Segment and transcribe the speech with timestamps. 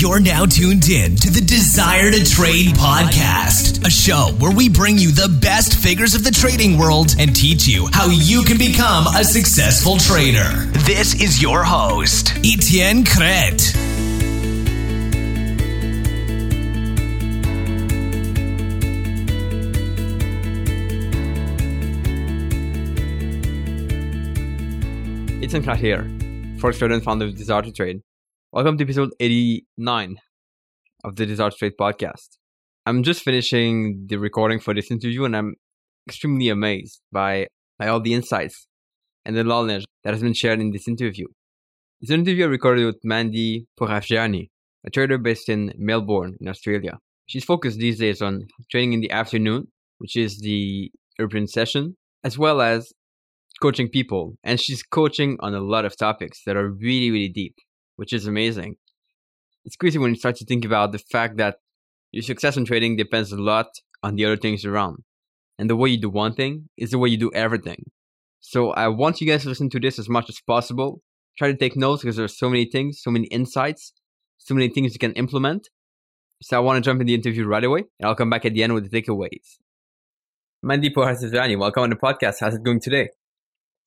[0.00, 4.96] You're now tuned in to the Desire to Trade podcast, a show where we bring
[4.96, 9.06] you the best figures of the trading world and teach you how you can become
[9.08, 10.70] a successful trader.
[10.86, 13.76] This is your host, Etienne Crete.
[25.44, 26.04] Etienne Crete here,
[26.56, 28.00] forex trader and founder of Desire to Trade.
[28.52, 30.16] Welcome to episode 89
[31.04, 32.38] of the Desire to Trade podcast.
[32.84, 35.54] I'm just finishing the recording for this interview and I'm
[36.08, 37.46] extremely amazed by,
[37.78, 38.66] by all the insights
[39.24, 41.26] and the knowledge that has been shared in this interview.
[42.00, 44.48] This interview I recorded with Mandi Pourafjani,
[44.84, 46.98] a trader based in Melbourne in Australia.
[47.26, 52.36] She's focused these days on training in the afternoon, which is the European session, as
[52.36, 52.92] well as
[53.62, 54.34] coaching people.
[54.42, 57.54] And she's coaching on a lot of topics that are really, really deep,
[58.00, 58.76] which is amazing.
[59.66, 61.56] It's crazy when you start to think about the fact that
[62.12, 63.66] your success in trading depends a lot
[64.02, 65.04] on the other things around.
[65.58, 67.90] And the way you do one thing is the way you do everything.
[68.40, 71.02] So I want you guys to listen to this as much as possible.
[71.36, 73.92] Try to take notes because there's so many things, so many insights,
[74.38, 75.68] so many things you can implement.
[76.40, 78.54] So I want to jump in the interview right away and I'll come back at
[78.54, 79.58] the end with the takeaways.
[80.62, 82.36] Mandi Pourafjani, welcome on the podcast.
[82.40, 83.10] How's it going today?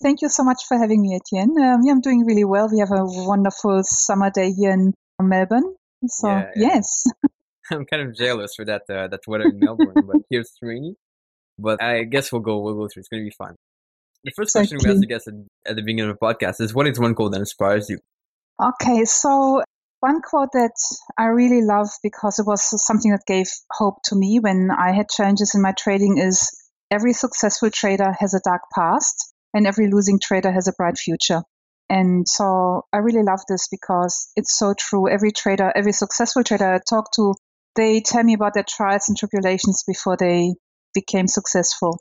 [0.01, 1.51] Thank you so much for having me, Etienne.
[1.57, 2.69] Um, yeah, I'm doing really well.
[2.71, 5.75] We have a wonderful summer day here in Melbourne.
[6.07, 6.67] So, Yeah, yeah.
[6.75, 7.03] yes.
[7.71, 10.95] I'm kind of jealous for that uh, that weather in Melbourne, but here it's rainy.
[11.57, 13.01] But I guess we'll go we'll go through.
[13.01, 13.55] It's gonna be fun.
[14.23, 15.33] The first question we ask the guests at,
[15.65, 17.99] at the beginning of the podcast is what is one quote that inspires you?
[18.61, 19.63] Okay, so
[19.99, 20.75] one quote that
[21.17, 25.09] I really love because it was something that gave hope to me when I had
[25.09, 26.49] challenges in my trading is
[26.91, 31.41] every successful trader has a dark past and every losing trader has a bright future.
[31.89, 35.09] And so I really love this because it's so true.
[35.09, 37.35] Every trader, every successful trader I talk to,
[37.75, 40.55] they tell me about their trials and tribulations before they
[40.93, 41.99] became successful.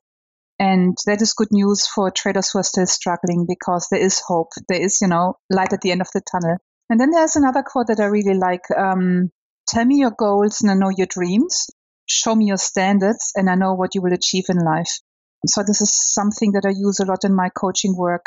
[0.58, 4.51] And that is good news for traders who are still struggling because there is hope.
[4.69, 6.58] There is, you know, light at the end of the tunnel.
[6.89, 8.70] And then there's another quote that I really like.
[8.77, 9.30] Um,
[9.69, 11.69] Tell me your goals and I know your dreams.
[12.07, 15.01] Show me your standards and I know what you will achieve in life.
[15.47, 18.27] So this is something that I use a lot in my coaching work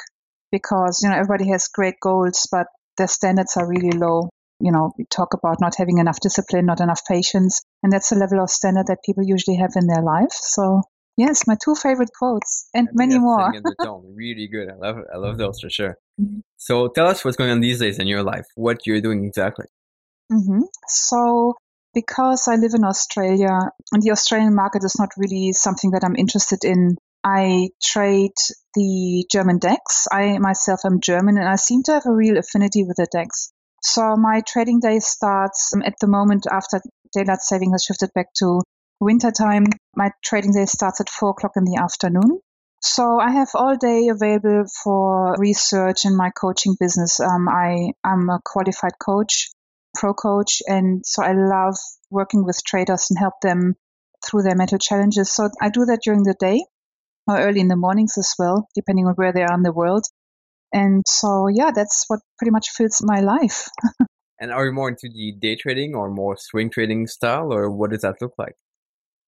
[0.52, 2.68] because, you know, everybody has great goals, but
[2.98, 4.30] their standards are really low.
[4.60, 8.16] You know, we talk about not having enough discipline, not enough patience, and that's the
[8.16, 10.32] level of standard that people usually have in their life.
[10.32, 10.84] So
[11.18, 13.52] yes, my two favorite quotes and many more.
[13.52, 14.14] setting the tone.
[14.16, 14.70] Really good.
[14.70, 15.98] I love I love those for sure.
[16.20, 16.42] Mhm.
[16.58, 18.46] So tell us what's going on these days in your life.
[18.56, 19.66] What you're doing exactly.
[20.32, 21.54] hmm So,
[21.94, 23.60] because I live in Australia
[23.92, 28.38] and the Australian market is not really something that I'm interested in, I trade
[28.76, 30.08] the German DAX.
[30.12, 33.52] I myself am German and I seem to have a real affinity with the DAX.
[33.82, 36.82] So, my trading day starts um, at the moment after
[37.14, 38.62] daylight saving has shifted back to
[39.00, 39.66] winter time.
[39.96, 42.40] My trading day starts at four o'clock in the afternoon.
[42.82, 47.20] So I have all day available for research in my coaching business.
[47.20, 49.50] Um, I am a qualified coach
[49.96, 51.76] pro coach and so i love
[52.12, 53.76] working with traders and help them
[54.26, 56.62] through their mental challenges so i do that during the day
[57.28, 60.06] or early in the mornings as well depending on where they are in the world.
[60.74, 63.68] And so yeah that's what pretty much fills my life.
[64.38, 67.92] And are you more into the day trading or more swing trading style, or what
[67.92, 68.56] does that look like?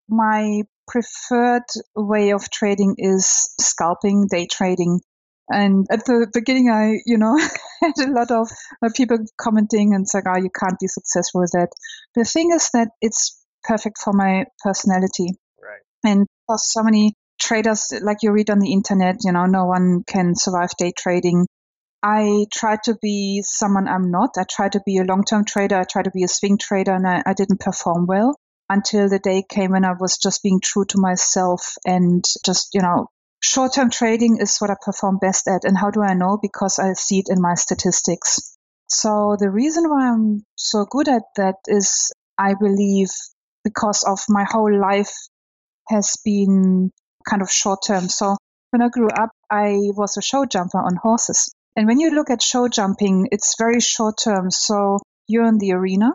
[0.09, 5.01] my preferred way of trading is scalping day trading.
[5.49, 7.37] And at the beginning i you know
[7.81, 8.49] had a lot of
[8.83, 11.69] uh, people commenting and saying oh you can't be successful with that.
[12.15, 15.29] The thing is that it's perfect for my personality.
[15.61, 15.81] Right.
[16.03, 20.03] and for so many traders like you read on the internet you know no one
[20.05, 21.45] can survive day trading.
[22.03, 24.31] I try to be someone i'm not.
[24.37, 25.77] I try to be a long-term trader.
[25.77, 28.35] I try to be a swing trader and i, I didn't perform well
[28.69, 32.81] until the day came when i was just being true to myself and just you
[32.81, 33.07] know
[33.41, 35.63] short-term trading is what i perform best at.
[35.63, 36.37] And how do i know?
[36.41, 38.57] Because i see it in my statistics.
[38.89, 43.09] So the reason why i'm so good at that is i believe
[43.63, 45.13] because of my whole life
[45.89, 46.91] has been
[47.27, 48.09] kind of short term.
[48.09, 48.37] So
[48.71, 51.53] when I grew up, I was a show jumper on horses.
[51.75, 54.49] And when you look at show jumping, it's very short term.
[54.49, 56.11] So you're in the arena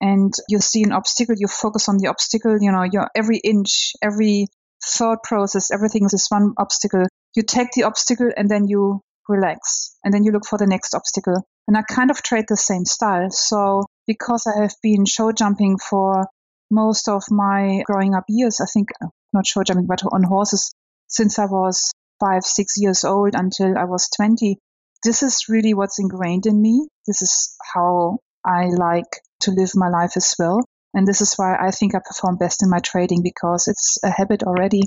[0.00, 3.92] and you see an obstacle, you focus on the obstacle, you know, your every inch,
[4.02, 4.46] every
[4.84, 7.04] thought process, everything is this one obstacle.
[7.34, 10.94] You take the obstacle and then you relax and then you look for the next
[10.94, 11.42] obstacle.
[11.68, 13.30] And I kind of trade the same style.
[13.30, 16.26] So because I have been show jumping for
[16.72, 18.88] most of my growing up years, I think
[19.32, 20.72] not show jumping, but on horses
[21.06, 24.56] since I was five, six years old until I was 20.
[25.04, 26.88] This is really what's ingrained in me.
[27.06, 30.64] This is how I like to live my life as well.
[30.94, 34.10] And this is why I think I perform best in my trading because it's a
[34.10, 34.82] habit already.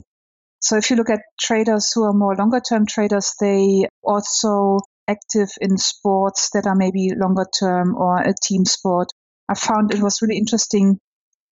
[0.61, 5.49] So if you look at traders who are more longer term traders, they also active
[5.61, 9.09] in sports that are maybe longer term or a team sport.
[9.47, 10.99] I found it was really interesting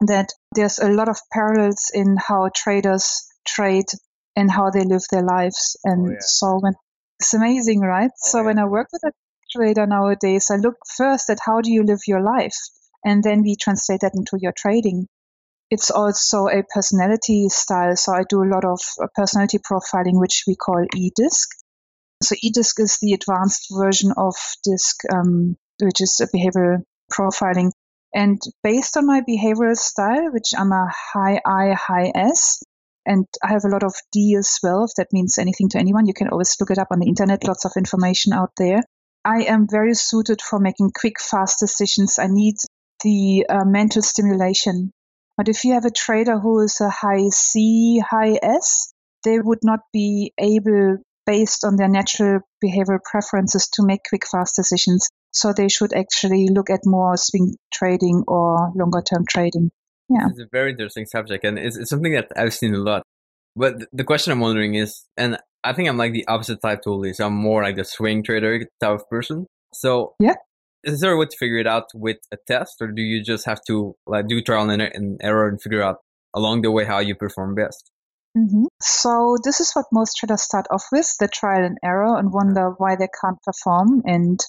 [0.02, 3.86] that there's a lot of parallels in how traders trade
[4.36, 5.78] and how they live their lives.
[5.84, 6.18] And oh, yeah.
[6.20, 6.74] so when
[7.20, 8.12] it's amazing, right?
[8.12, 8.46] Oh, so yeah.
[8.46, 9.12] when I work with a
[9.52, 12.58] trader nowadays, I look first at how do you live your life,
[13.04, 15.08] and then we translate that into your trading.
[15.70, 17.96] It's also a personality style.
[17.96, 21.48] So I do a lot of uh, personality profiling, which we call eDisc.
[22.22, 27.72] So eDisc is the advanced version of DISC, um, which is a behavioral profiling.
[28.14, 32.62] And based on my behavioral style, which I'm a high I, high S,
[33.06, 36.06] and I have a lot of D as well, if that means anything to anyone.
[36.06, 38.82] You can always look it up on the internet, lots of information out there.
[39.26, 42.20] I am very suited for making quick, fast decisions.
[42.20, 42.56] I need
[43.04, 44.92] the uh, mental stimulation.
[45.36, 48.94] But if you have a trader who is a high C, high S,
[49.24, 54.56] they would not be able, based on their natural behavioral preferences, to make quick, fast
[54.56, 55.10] decisions.
[55.34, 59.72] So they should actually look at more swing trading or longer term trading.
[60.10, 60.28] Yeah.
[60.30, 63.04] It's a very interesting subject, and it's, it's something that I've seen a lot.
[63.56, 67.14] But the question I'm wondering is, and I think I'm like the opposite type totally.
[67.14, 69.48] So I'm more like the swing trader type of person.
[69.74, 70.36] So yeah,
[70.84, 73.46] is there a way to figure it out with a test, or do you just
[73.46, 75.98] have to like do trial and error and figure out
[76.36, 77.90] along the way how you perform best?
[78.38, 78.66] Mm-hmm.
[78.82, 82.72] So this is what most traders start off with: the trial and error, and wonder
[82.78, 84.40] why they can't perform, and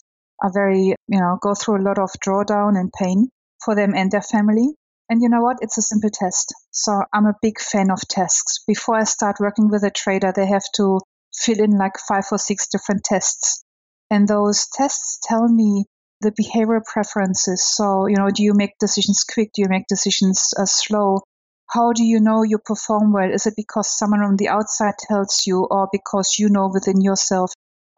[0.42, 3.28] are very, you know, go through a lot of drawdown and pain
[3.64, 4.74] for them and their family.
[5.08, 5.58] And you know what?
[5.60, 6.54] It's a simple test.
[6.70, 8.64] So I'm a big fan of tests.
[8.66, 11.00] Before I start working with a trader, they have to
[11.34, 13.64] fill in like five or six different tests.
[14.10, 15.84] And those tests tell me
[16.20, 17.64] the behavioral preferences.
[17.66, 19.50] So, you know, do you make decisions quick?
[19.54, 21.22] Do you make decisions uh, slow?
[21.68, 23.30] How do you know you perform well?
[23.30, 27.52] Is it because someone on the outside tells you or because you know within yourself?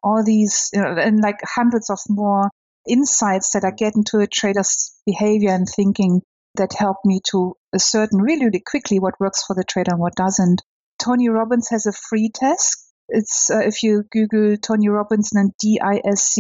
[0.07, 2.51] All these, you know, and like hundreds of more
[2.89, 6.23] insights that I get into a trader's behavior and thinking
[6.55, 10.15] that help me to ascertain really, really quickly what works for the trader and what
[10.15, 10.63] doesn't.
[11.03, 12.93] Tony Robbins has a free test.
[13.09, 16.37] It's uh, if you Google Tony Robbins and DISC,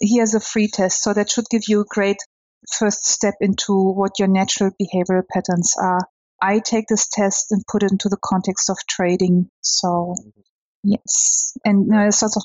[0.00, 1.02] he has a free test.
[1.02, 2.18] So that should give you a great
[2.72, 6.00] first step into what your natural behavioral patterns are.
[6.42, 9.50] I take this test and put it into the context of trading.
[9.60, 10.14] So,
[10.82, 11.52] yes.
[11.64, 12.42] And there's lots of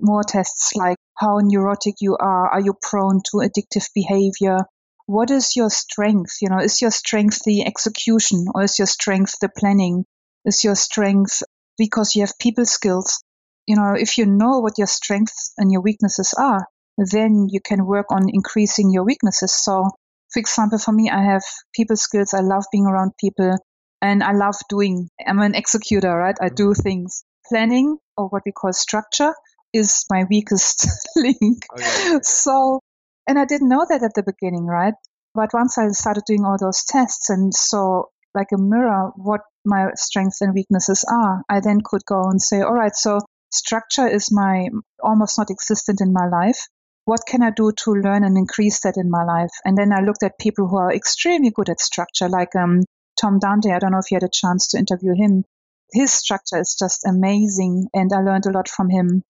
[0.00, 2.48] more, tests like how neurotic you are.
[2.48, 4.58] Are you prone to addictive behavior?
[5.06, 6.42] what is your strength?
[6.42, 10.04] You know, is your strength the execution or is your strength the planning?
[10.44, 11.42] Is your strength
[11.78, 13.22] because you have people skills?
[13.66, 16.66] You know, if you know what your strengths and your weaknesses are,
[16.98, 19.52] then you can work on increasing your weaknesses.
[19.52, 19.90] So,
[20.32, 21.42] for example, for me, I have
[21.74, 22.34] people skills.
[22.34, 23.56] I love being around people
[24.02, 25.08] and I love doing.
[25.24, 26.36] I'm an executor, right?
[26.40, 26.82] I do mm-hmm.
[26.82, 27.24] things.
[27.48, 29.32] Planning or what we call structure
[29.76, 31.64] is my weakest link.
[31.72, 32.18] Okay.
[32.22, 32.80] So
[33.26, 34.94] and I didn't know that at the beginning, right?
[35.34, 39.88] But once I started doing all those tests and saw like a mirror what my
[39.94, 43.18] strengths and weaknesses are, I then could go and say, all right, so
[43.50, 44.68] structure is my
[45.02, 46.68] almost not existent in my life.
[47.04, 49.52] What can I do to learn and increase that in my life?
[49.64, 52.82] And then I looked at people who are extremely good at structure, like um,
[53.20, 53.72] Tom Dante.
[53.72, 55.44] I don't know if you had a chance to interview him.
[55.92, 59.22] His structure is just amazing, and I learned a lot from him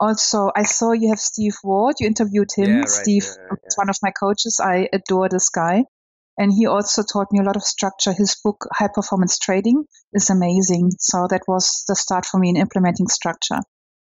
[0.00, 3.66] also i saw you have steve ward you interviewed him yeah, right, steve yeah, yeah.
[3.66, 5.84] is one of my coaches i adore this guy
[6.38, 10.30] and he also taught me a lot of structure his book high performance trading is
[10.30, 13.60] amazing so that was the start for me in implementing structure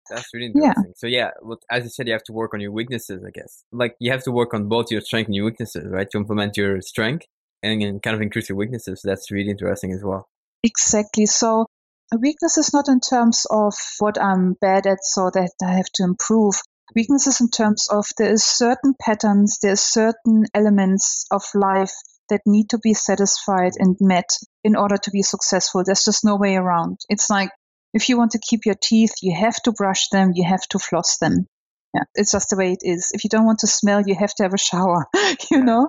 [0.08, 0.84] that's really interesting.
[0.86, 0.92] Yeah.
[0.96, 3.64] So yeah, look, as you said, you have to work on your weaknesses, I guess.
[3.72, 6.08] Like you have to work on both your strength and your weaknesses, right?
[6.10, 7.26] To implement your strength
[7.62, 9.00] and, kind of increase your weaknesses.
[9.02, 10.28] That's really interesting as well.
[10.62, 11.26] Exactly.
[11.26, 11.66] So
[12.14, 16.04] weakness is not in terms of what I'm bad at, so that I have to
[16.04, 16.54] improve.
[16.94, 21.92] Weakness is in terms of there is certain patterns, there are certain elements of life
[22.28, 24.28] that need to be satisfied and met
[24.62, 25.82] in order to be successful.
[25.84, 26.98] There's just no way around.
[27.08, 27.50] It's like
[27.92, 30.78] if you want to keep your teeth, you have to brush them, you have to
[30.78, 31.48] floss them
[31.96, 33.10] yeah, it's just the way it is.
[33.12, 35.06] If you don't want to smell, you have to have a shower,
[35.50, 35.88] you know?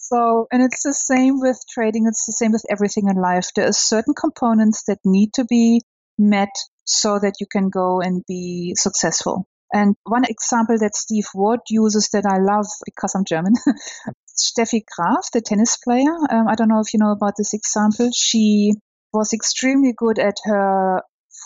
[0.00, 3.48] So, and it's the same with trading, it's the same with everything in life.
[3.54, 5.82] There are certain components that need to be
[6.18, 9.46] met so that you can go and be successful.
[9.72, 13.54] And one example that Steve Ward uses that I love because I'm German,
[14.28, 16.14] Steffi Graf, the tennis player.
[16.30, 18.10] Um, I don't know if you know about this example.
[18.14, 18.74] She
[19.12, 21.02] was extremely good at her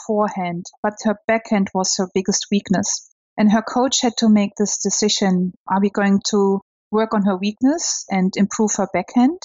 [0.06, 3.08] forehand, but her backhand was her biggest weakness.
[3.38, 5.54] And her coach had to make this decision.
[5.68, 9.38] Are we going to work on her weakness and improve her backhand?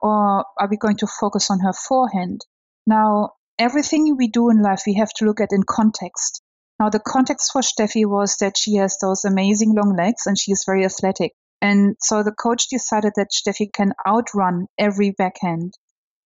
[0.00, 2.42] Or are we going to focus on her forehand?
[2.86, 6.42] Now, everything we do in life, we have to look at in context.
[6.78, 10.52] Now, the context for Steffi was that she has those amazing long legs and she
[10.52, 11.32] is very athletic.
[11.60, 15.74] And so the coach decided that Steffi can outrun every backhand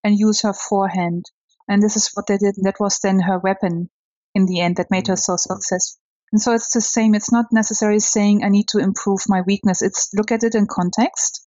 [0.03, 1.25] and use her forehand.
[1.67, 2.55] And this is what they did.
[2.61, 3.89] That was then her weapon
[4.35, 6.04] in the end that made her so successful.
[6.35, 7.15] And so it's the same.
[7.15, 9.81] It's not necessarily saying I need to improve my weakness.
[9.81, 11.47] It's look at it in context.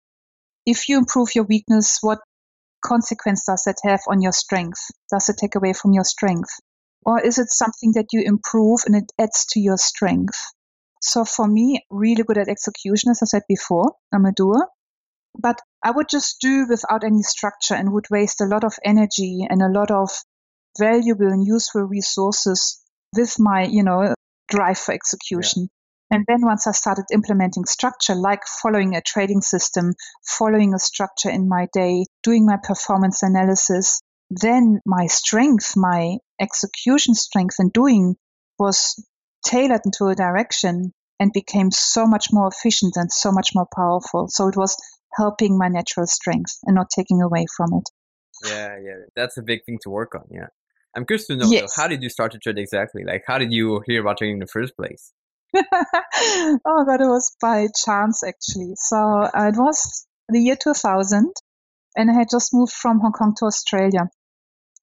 [0.65, 2.21] If you improve your weakness, what
[2.83, 4.81] consequence does that have on your strength?
[5.13, 6.49] Does it take away from your strength?
[7.05, 10.39] Or is it something that you improve and it adds to your strength?
[11.03, 14.67] So for me, really good at execution, as I said before, I'm a doer.
[15.39, 19.47] But I would just do without any structure and would waste a lot of energy
[19.47, 20.09] and a lot of
[20.79, 22.81] valuable and useful resources
[23.15, 24.15] with my, you know,
[24.51, 25.63] drive for execution.
[25.63, 26.17] Yeah.
[26.17, 29.95] And then once I started implementing structure, like following a trading system,
[30.27, 37.15] following a structure in my day, doing my performance analysis, then my strength, my execution
[37.15, 38.17] strength and doing
[38.59, 39.03] was
[39.45, 44.27] tailored into a direction and became so much more efficient and so much more powerful.
[44.29, 44.77] So it was
[45.15, 47.89] helping my natural strength and not taking away from it.
[48.49, 50.25] Yeah, yeah, that's a big thing to work on.
[50.31, 50.49] Yeah,
[50.97, 51.75] I'm curious to know yes.
[51.77, 53.05] though, how did you start to trade exactly?
[53.05, 55.13] Like, how did you hear about trading in the first place?
[55.57, 58.73] oh god, it was by chance actually.
[58.77, 61.33] So uh, it was the year 2000,
[61.97, 64.09] and I had just moved from Hong Kong to Australia,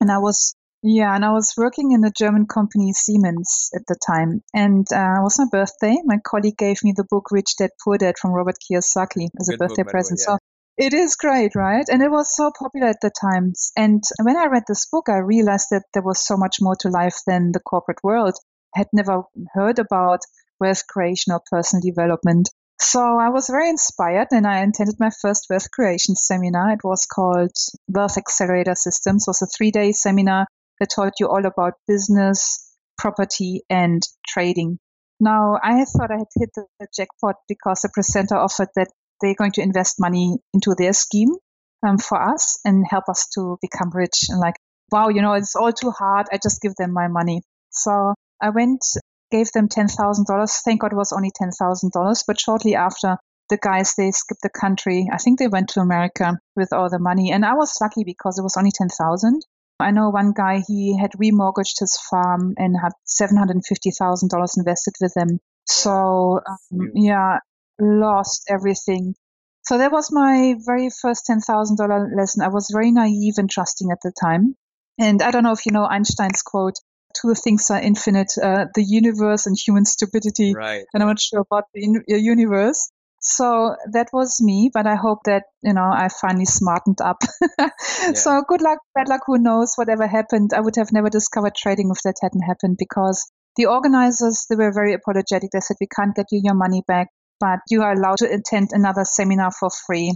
[0.01, 3.95] and I was yeah, and I was working in the German company Siemens at the
[4.05, 4.43] time.
[4.53, 5.97] And uh, it was my birthday.
[6.05, 9.55] My colleague gave me the book Rich Dad Poor Dad from Robert Kiyosaki as Good
[9.55, 10.19] a birthday book, present.
[10.19, 10.35] Way, yeah.
[10.35, 10.37] So
[10.77, 11.85] it is great, right?
[11.89, 13.71] And it was so popular at the times.
[13.75, 16.89] And when I read this book, I realized that there was so much more to
[16.89, 18.35] life than the corporate world.
[18.75, 20.19] I had never heard about
[20.59, 22.49] wealth creation or personal development.
[22.79, 26.73] So I was very inspired and I attended my first wealth creation seminar.
[26.73, 27.55] It was called
[27.87, 29.23] Wealth Accelerator Systems.
[29.27, 30.45] It was a three day seminar
[30.79, 34.77] that taught you all about business, property, and trading.
[35.19, 39.35] Now, I thought I had hit the, the jackpot because the presenter offered that they're
[39.35, 41.33] going to invest money into their scheme
[41.85, 44.25] um, for us and help us to become rich.
[44.29, 44.55] And like,
[44.91, 46.27] wow, you know, it's all too hard.
[46.31, 47.41] I just give them my money.
[47.69, 48.83] So I went,
[49.31, 50.61] gave them $10,000.
[50.63, 52.23] Thank God it was only $10,000.
[52.27, 53.17] But shortly after,
[53.49, 55.07] the guys, they skipped the country.
[55.11, 57.31] I think they went to America with all the money.
[57.31, 59.41] And I was lucky because it was only 10,000.
[59.79, 65.39] I know one guy, he had remortgaged his farm and had $750,000 invested with them.
[65.65, 67.39] So, um, yeah,
[67.79, 69.15] lost everything.
[69.63, 72.41] So that was my very first $10,000 lesson.
[72.41, 74.55] I was very naive and trusting at the time.
[74.97, 76.75] And I don't know if you know Einstein's quote,
[77.13, 80.53] two things are infinite, uh, the universe and human stupidity.
[80.55, 80.85] Right.
[80.93, 82.89] And I'm not sure about the in- universe.
[83.19, 87.17] So that was me, but I hope that, you know, I finally smartened up.
[87.59, 88.13] yeah.
[88.13, 90.51] So good luck, bad luck, who knows, whatever happened.
[90.55, 94.71] I would have never discovered trading if that hadn't happened because the organizers, they were
[94.71, 95.49] very apologetic.
[95.51, 97.07] They said, we can't get you your money back,
[97.39, 100.15] but you are allowed to attend another seminar for free.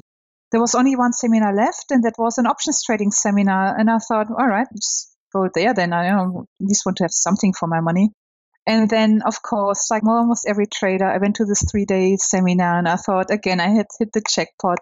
[0.51, 3.77] There was only one seminar left, and that was an options trading seminar.
[3.77, 5.93] And I thought, all right, just go there then.
[5.93, 8.11] I know, at least want to have something for my money.
[8.67, 12.77] And then, of course, like almost every trader, I went to this three day seminar
[12.77, 14.79] and I thought, again, I had hit the jackpot.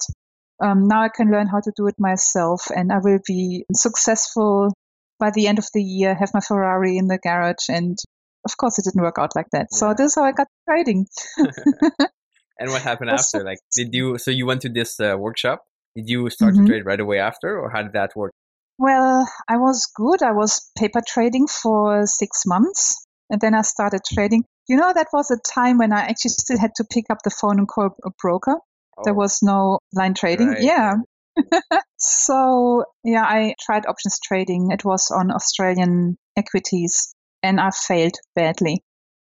[0.61, 4.73] Um, now I can learn how to do it myself and I will be successful
[5.17, 7.69] by the end of the year, have my Ferrari in the garage.
[7.69, 7.97] And
[8.45, 9.67] of course, it didn't work out like that.
[9.71, 9.77] Yeah.
[9.77, 11.07] So this is how I got trading.
[12.59, 13.43] and what happened after?
[13.43, 15.63] Like, did you, so you went to this uh, workshop?
[15.95, 16.65] Did you start mm-hmm.
[16.65, 18.31] to trade right away after or how did that work?
[18.77, 20.23] Well, I was good.
[20.23, 23.05] I was paper trading for six months.
[23.29, 24.43] And then I started trading.
[24.67, 27.29] You know, that was a time when I actually still had to pick up the
[27.29, 28.55] phone and call a broker.
[28.97, 29.01] Oh.
[29.03, 30.49] There was no line trading.
[30.49, 30.63] Right.
[30.63, 30.93] Yeah.
[31.97, 34.71] so, yeah, I tried options trading.
[34.71, 37.13] It was on Australian equities
[37.43, 38.81] and I failed badly.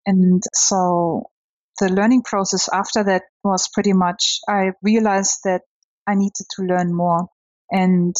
[0.06, 1.30] And so
[1.80, 5.62] the learning process after that was pretty much I realized that
[6.08, 7.28] I needed to learn more.
[7.72, 8.16] And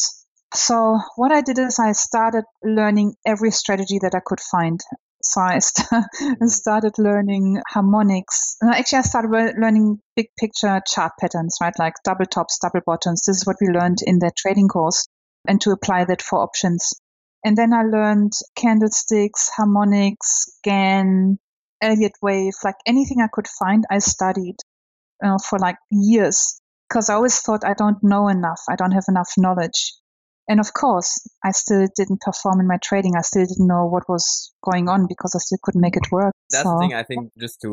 [0.54, 4.80] so what I did is I started learning every strategy that I could find.
[5.22, 6.46] So I mm-hmm.
[6.46, 8.56] started learning harmonics.
[8.62, 11.74] Actually, I started learning big picture chart patterns, right?
[11.78, 13.22] Like double tops, double bottoms.
[13.26, 15.06] This is what we learned in that trading course
[15.48, 16.92] and to apply that for options.
[17.44, 21.38] And then I learned candlesticks, harmonics, Gann,
[21.80, 24.56] Elliott wave, like anything I could find, I studied
[25.24, 28.60] uh, for like years because I always thought I don't know enough.
[28.68, 29.92] I don't have enough knowledge.
[30.48, 33.14] And of course, I still didn't perform in my trading.
[33.16, 36.32] I still didn't know what was going on because I still couldn't make it work.
[36.50, 36.74] That's so.
[36.74, 37.68] the thing I think, just to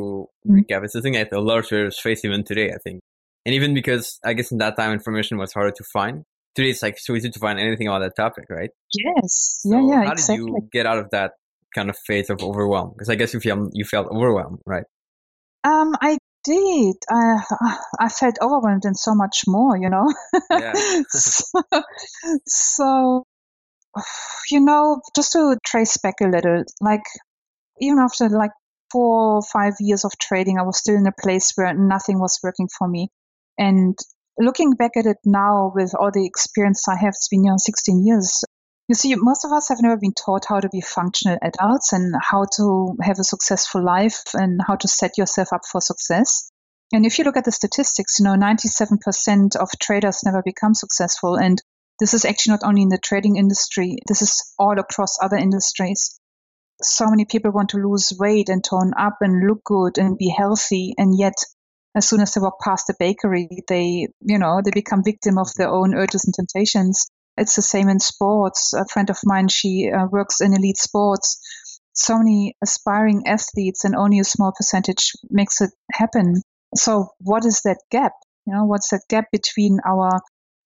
[0.48, 0.56] mm-hmm.
[0.56, 3.02] recap, it's the thing that a lot of traders face even today, I think.
[3.46, 6.24] And even because I guess in that time information was harder to find.
[6.56, 8.70] Today it's like so easy to find anything about that topic, right?
[8.94, 9.60] Yes.
[9.62, 10.46] So yeah, yeah, How exactly.
[10.46, 11.34] did you get out of that
[11.74, 12.92] kind of phase of overwhelm?
[12.94, 14.84] Because I guess you feel you felt overwhelmed, right?
[15.64, 16.96] Um, I did.
[17.10, 17.42] I
[18.00, 20.14] I felt overwhelmed and so much more, you know.
[20.52, 20.74] Yeah.
[21.10, 21.84] so,
[22.46, 23.24] so,
[24.52, 27.04] you know, just to trace back a little, like
[27.80, 28.52] even after like
[28.92, 32.40] four or five years of trading, I was still in a place where nothing was
[32.44, 33.10] working for me.
[33.58, 33.98] And
[34.38, 37.58] looking back at it now with all the experience I have, it's been you know
[37.58, 38.44] 16 years.
[38.90, 42.14] You see, most of us have never been taught how to be functional adults and
[42.22, 46.52] how to have a successful life and how to set yourself up for success.
[46.92, 51.36] And if you look at the statistics, you know, 97% of traders never become successful.
[51.36, 51.62] And
[52.00, 56.20] this is actually not only in the trading industry, this is all across other industries.
[56.82, 60.28] So many people want to lose weight and tone up and look good and be
[60.28, 60.94] healthy.
[60.98, 61.36] And yet,
[61.96, 65.48] as soon as they walk past the bakery, they, you know, they become victim of
[65.56, 67.08] their own urges and temptations.
[67.38, 68.74] It's the same in sports.
[68.74, 71.40] A friend of mine, she uh, works in elite sports.
[71.94, 76.42] So many aspiring athletes, and only a small percentage makes it happen.
[76.76, 78.14] So, what is that gap?
[78.46, 80.20] You know, what's that gap between our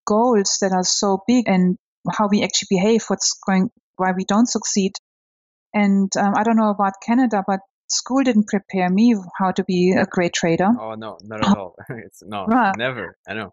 [0.06, 1.78] goals that are so big and
[2.10, 3.04] how we actually behave?
[3.08, 4.94] What's going, why we don't succeed?
[5.74, 9.94] And um, I don't know about Canada, but school didn't prepare me how to be
[9.98, 11.76] a great trader, Oh no, not at all.
[11.90, 12.76] it's no, Right.
[12.78, 13.18] never.
[13.28, 13.50] I know.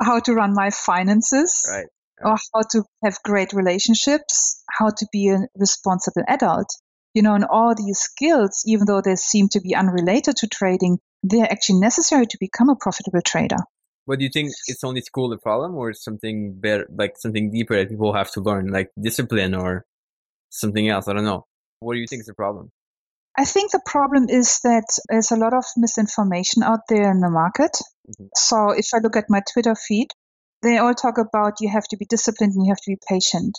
[0.00, 1.86] how to run my finances, Right.
[2.22, 6.68] Or how to have great relationships, how to be a responsible adult.
[7.14, 10.98] You know, and all these skills, even though they seem to be unrelated to trading,
[11.24, 13.56] they're actually necessary to become a profitable trader.
[14.06, 17.76] But do you think it's only school the problem, or something better, like something deeper
[17.76, 19.84] that people have to learn, like discipline or
[20.50, 21.08] something else?
[21.08, 21.46] I don't know.
[21.80, 22.70] What do you think is the problem?
[23.36, 27.30] I think the problem is that there's a lot of misinformation out there in the
[27.30, 27.76] market.
[28.08, 28.28] Mhm.
[28.34, 30.08] So if I look at my Twitter feed,
[30.62, 33.58] they all talk about you have to be disciplined and you have to be patient.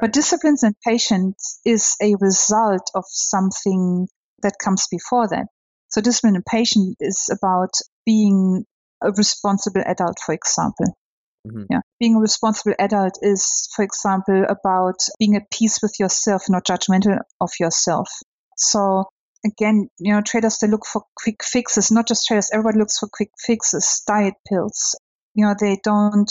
[0.00, 4.08] But discipline and patience is a result of something
[4.42, 5.46] that comes before that.
[5.88, 7.70] So discipline and patience is about
[8.06, 8.64] being
[9.02, 10.96] a responsible adult, for example.
[11.46, 11.66] Mhm.
[11.70, 11.80] Yeah.
[11.98, 17.18] Being a responsible adult is, for example, about being at peace with yourself, not judgmental
[17.40, 18.08] of yourself.
[18.56, 19.06] So
[19.44, 23.08] again, you know, traders they look for quick fixes, not just traders, everybody looks for
[23.12, 24.94] quick fixes, diet pills.
[25.40, 26.30] You know, they don't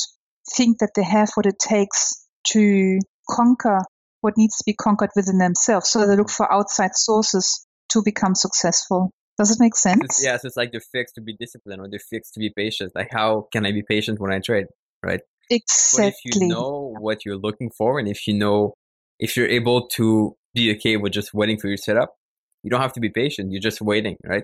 [0.56, 3.80] think that they have what it takes to conquer
[4.22, 5.90] what needs to be conquered within themselves.
[5.90, 9.10] So they look for outside sources to become successful.
[9.40, 10.02] Does it make sense?
[10.04, 12.52] It's, yeah, so it's like the fix to be disciplined or the fix to be
[12.56, 12.92] patient.
[12.94, 14.68] Like, how can I be patient when I trade,
[15.04, 15.22] right?
[15.50, 16.08] But Exactly.
[16.10, 18.76] if you know what you're looking for, and if you know,
[19.18, 22.14] if you're able to be okay with just waiting for your setup,
[22.62, 23.52] you don't have to be patient.
[23.52, 24.44] You're just waiting, right?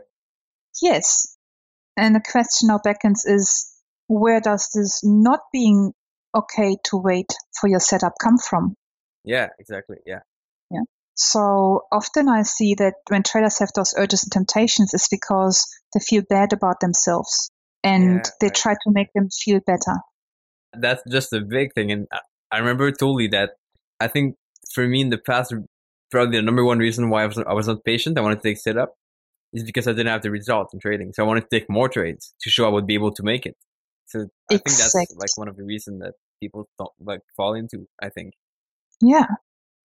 [0.82, 1.38] Yes.
[1.96, 3.72] And the question now beckons is
[4.08, 5.94] where does this not being
[6.36, 8.76] okay to wait for your setup come from?
[9.24, 9.98] Yeah, exactly.
[10.06, 10.20] Yeah.
[10.70, 10.82] Yeah.
[11.16, 16.00] So often I see that when traders have those urges and temptations, it's because they
[16.00, 17.50] feel bad about themselves
[17.84, 18.56] and Yeah, they right.
[18.56, 20.00] try to make them feel better.
[20.74, 21.92] That's just a big thing.
[21.92, 23.52] And I- remember totally that
[24.00, 24.36] I think
[24.74, 25.54] for me in the past,
[26.12, 28.50] probably the number one reason why I was, I was not patient, I wanted to
[28.50, 28.96] take setup,
[29.54, 31.12] is because I didn't have the results in trading.
[31.14, 33.46] So I wanted to take more trades to show I would be able to make
[33.46, 33.56] it.
[34.08, 37.88] So I think that's like one of the reasons that people don't like fall into,
[38.02, 38.34] I think.
[39.02, 39.26] Yeah.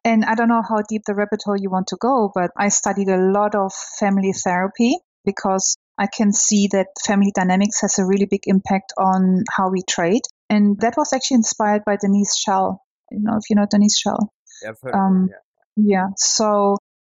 [0.04, 2.68] And I don't know how deep the rabbit hole you want to go, but I
[2.68, 8.06] studied a lot of family therapy because I can see that family dynamics has a
[8.06, 10.22] really big impact on how we trade.
[10.48, 12.82] And that was actually inspired by Denise Shull.
[13.10, 14.32] You know, if you know Denise Shull.
[14.62, 15.36] Yeah, I've heard Um, yeah.
[15.76, 16.06] Yeah.
[16.16, 16.76] So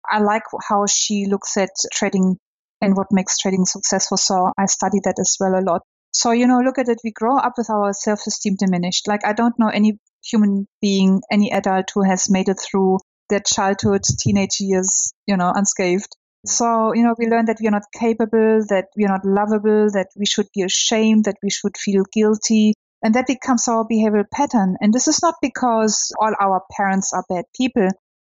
[0.09, 2.37] I like how she looks at trading
[2.81, 4.17] and what makes trading successful.
[4.17, 5.83] So I study that as well a lot.
[6.11, 6.99] So, you know, look at it.
[7.03, 9.07] We grow up with our self esteem diminished.
[9.07, 13.39] Like, I don't know any human being, any adult who has made it through their
[13.39, 16.15] childhood, teenage years, you know, unscathed.
[16.45, 16.51] Mm.
[16.51, 19.89] So, you know, we learn that we are not capable, that we are not lovable,
[19.91, 22.73] that we should be ashamed, that we should feel guilty.
[23.03, 24.75] And that becomes our behavioral pattern.
[24.79, 27.87] And this is not because all our parents are bad people.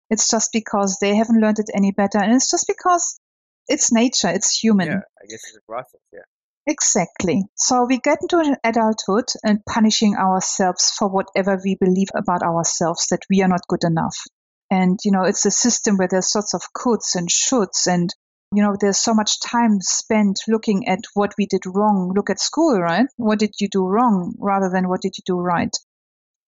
[0.09, 2.17] It's just because they haven't learned it any better.
[2.17, 3.19] And it's just because
[3.67, 4.87] it's nature, it's human.
[4.87, 6.01] Yeah, I guess it's a process.
[6.11, 6.21] Yeah.
[6.65, 7.43] Exactly.
[7.55, 13.23] So we get into adulthood and punishing ourselves for whatever we believe about ourselves that
[13.29, 14.17] we are not good enough.
[14.71, 18.09] And, you know, it's a system where there's lots of coulds and shoulds and,
[18.53, 22.13] you know, there's so much time spent looking at what we did wrong.
[22.15, 23.07] Look at school, right?
[23.17, 25.75] What did you do wrong rather than what did you do right?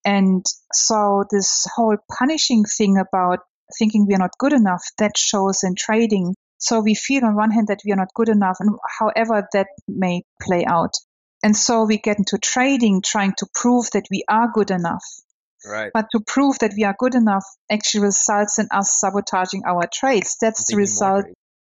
[0.05, 3.39] And so this whole punishing thing about
[3.77, 6.35] thinking we are not good enough, that shows in trading.
[6.65, 9.67] So we feel on one hand that we are not good enough, and however that
[9.87, 10.93] may play out.
[11.43, 15.03] And so we get into trading trying to prove that we are good enough.
[15.63, 15.91] Right.
[15.93, 20.37] But to prove that we are good enough actually results in us sabotaging our trades.
[20.41, 21.25] That's the result.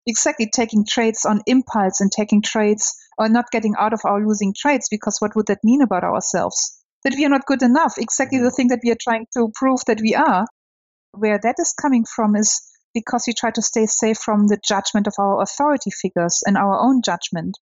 [0.07, 4.53] Exactly, taking trades on impulse and taking trades or not getting out of our losing
[4.57, 6.81] trades because what would that mean about ourselves?
[7.03, 7.95] That we are not good enough.
[7.97, 8.45] Exactly mm-hmm.
[8.45, 10.45] the thing that we are trying to prove that we are.
[11.11, 12.61] Where that is coming from is
[12.95, 16.79] because we try to stay safe from the judgment of our authority figures and our
[16.79, 17.59] own judgment.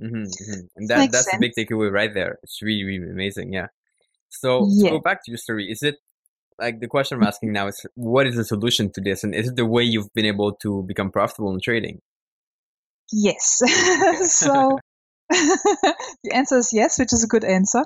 [0.00, 0.60] Mm-hmm, mm-hmm.
[0.76, 1.34] And that, that's sense.
[1.34, 2.38] a big takeaway right there.
[2.44, 3.52] It's really, really amazing.
[3.52, 3.66] Yeah.
[4.30, 4.84] So yeah.
[4.84, 5.96] to go back to your story, is it
[6.58, 9.24] like the question I'm asking now is what is the solution to this?
[9.24, 12.00] And is it the way you've been able to become profitable in trading?
[13.12, 13.58] Yes.
[14.32, 14.78] so
[15.28, 17.84] the answer is yes, which is a good answer.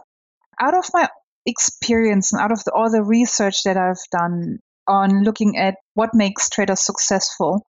[0.61, 1.09] Out of my
[1.47, 6.11] experience and out of the, all the research that I've done on looking at what
[6.15, 7.67] makes traders successful,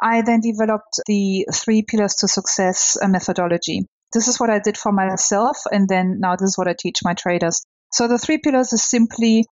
[0.00, 3.86] I then developed the three pillars to success uh, methodology.
[4.12, 7.00] This is what I did for myself, and then now this is what I teach
[7.04, 7.62] my traders.
[7.92, 9.44] So the three pillars is simply,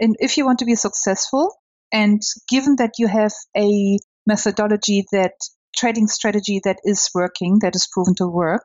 [0.00, 1.54] and if you want to be successful,
[1.92, 5.32] and given that you have a methodology that
[5.76, 8.64] trading strategy that is working, that is proven to work,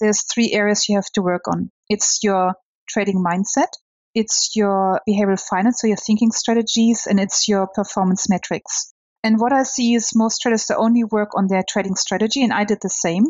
[0.00, 1.70] there's three areas you have to work on.
[1.88, 2.54] It's your
[2.88, 3.68] trading mindset,
[4.16, 8.94] it's your behavioral finance, so your thinking strategies, and it's your performance metrics.
[9.22, 12.50] And what I see is most traders that only work on their trading strategy, and
[12.50, 13.26] I did the same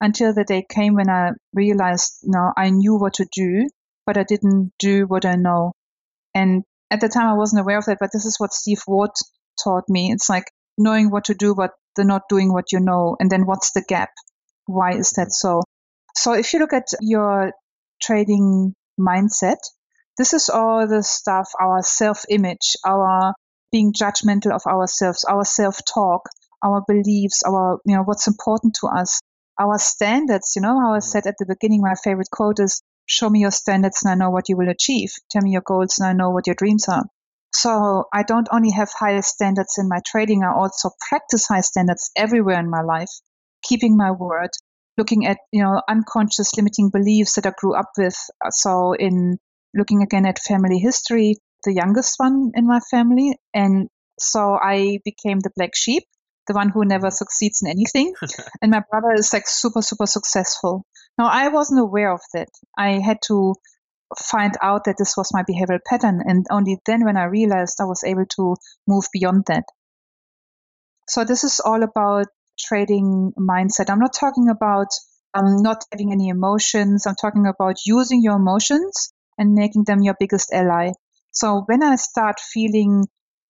[0.00, 3.68] until the day came when I realized, know, I knew what to do,
[4.06, 5.72] but I didn't do what I know.
[6.32, 6.62] And
[6.92, 9.10] at the time, I wasn't aware of that, but this is what Steve Ward
[9.64, 10.12] taught me.
[10.12, 10.44] It's like
[10.78, 13.16] knowing what to do, but the not doing what you know.
[13.18, 14.10] And then what's the gap?
[14.66, 15.62] Why is that so?
[16.14, 17.50] So if you look at your
[18.00, 19.58] trading mindset,
[20.20, 23.32] this is all the stuff, our self image, our
[23.72, 26.28] being judgmental of ourselves, our self-talk,
[26.62, 29.22] our beliefs, our you know what's important to us,
[29.58, 30.52] our standards.
[30.56, 31.02] You know how I mm.
[31.02, 34.28] said at the beginning, my favorite quote is, "Show me your standards, and I know
[34.28, 35.10] what you will achieve.
[35.30, 37.04] Tell me your goals, and I know what your dreams are."
[37.54, 42.10] So I don't only have high standards in my trading, I also practice high standards
[42.14, 43.10] everywhere in my life,
[43.62, 44.50] keeping my word,
[44.98, 48.18] looking at you know unconscious limiting beliefs that I grew up with.
[48.50, 49.38] So in
[49.74, 53.36] looking again at family history, the youngest one in my family.
[53.54, 56.04] And so I became the black sheep,
[56.46, 58.12] the one who never succeeds in anything.
[58.62, 60.84] and my brother is like super, super successful.
[61.18, 62.48] Now, I wasn't aware of that.
[62.78, 63.54] I had to
[64.18, 66.22] find out that this was my behavioral pattern.
[66.24, 68.56] And only then, when I realized, I was able to
[68.86, 69.64] move beyond that.
[71.08, 72.26] So, this is all about
[72.58, 73.90] trading mindset.
[73.90, 74.88] I'm not talking about
[75.34, 77.06] um, not having any emotions.
[77.06, 80.92] I'm talking about using your emotions and making them your biggest ally.
[81.32, 83.06] So when I start feeling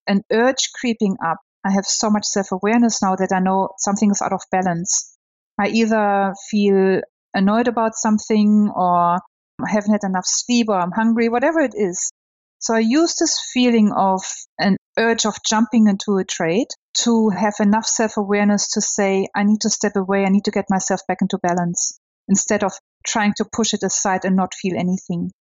[0.06, 4.10] an urge creeping up, I have so much self awareness now that I know something
[4.10, 5.18] is out of balance.
[5.58, 7.02] I either feel
[7.34, 9.18] annoyed about something or
[9.62, 12.12] I haven't had enough sleep or I'm hungry, whatever it is.
[12.60, 14.22] So I use this feeling of
[14.58, 19.42] an urge of jumping into a trade to have enough self awareness to say, I
[19.42, 21.98] need to step away, I need to get myself back into balance
[22.28, 22.72] instead of
[23.04, 25.32] trying to push it aside and not feel anything.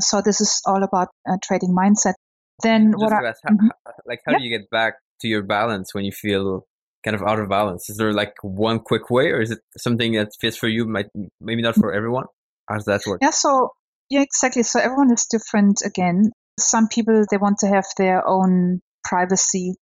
[0.00, 2.14] So this is all about uh, trading mindset.
[2.62, 3.12] Then Just what?
[3.12, 3.68] I, how, mm-hmm.
[4.06, 4.38] like, how yeah.
[4.38, 6.66] do you get back to your balance when you feel
[7.04, 7.88] kind of out of balance?
[7.88, 10.86] Is there like one quick way, or is it something that fits for you?
[10.86, 11.06] Might
[11.40, 12.24] maybe not for everyone.
[12.68, 13.20] How does that work?
[13.22, 13.30] Yeah.
[13.30, 13.70] So
[14.10, 14.62] yeah, exactly.
[14.62, 15.82] So everyone is different.
[15.84, 19.74] Again, some people they want to have their own privacy.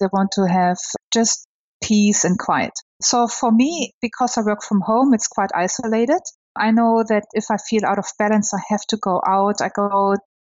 [0.00, 0.78] They want to have
[1.12, 1.46] just
[1.82, 2.72] peace and quiet.
[3.02, 6.20] So for me, because I work from home, it's quite isolated.
[6.56, 9.60] I know that if I feel out of balance, I have to go out.
[9.60, 10.16] I go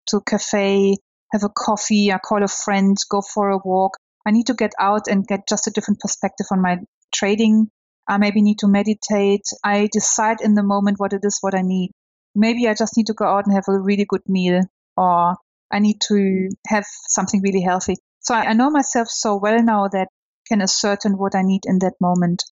[0.09, 0.97] to a cafe,
[1.33, 3.99] have a coffee, I call a friend, go for a walk.
[4.27, 6.79] I need to get out and get just a different perspective on my
[7.15, 7.69] trading.
[8.09, 9.45] I maybe need to meditate.
[9.65, 11.91] I decide in the moment what it is what I need.
[12.35, 14.63] Maybe I just need to go out and have a really good meal
[14.97, 15.37] or
[15.71, 17.97] I need to have something really healthy.
[18.21, 21.81] So I know myself so well now that I can ascertain what I need in
[21.81, 22.45] that moment.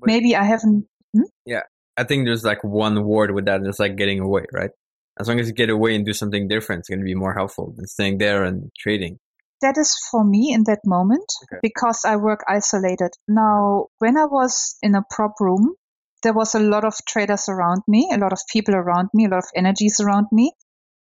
[0.00, 0.86] But maybe I haven't.
[1.14, 1.22] Hmm?
[1.44, 1.62] Yeah,
[1.96, 4.70] I think there's like one word with that, and it's like getting away, right?
[5.18, 7.32] As long as you get away and do something different, it's going to be more
[7.32, 9.18] helpful than staying there and trading.
[9.62, 11.60] That is for me in that moment okay.
[11.62, 13.12] because I work isolated.
[13.26, 15.74] Now, when I was in a prop room,
[16.22, 19.28] there was a lot of traders around me, a lot of people around me, a
[19.28, 20.52] lot of energies around me.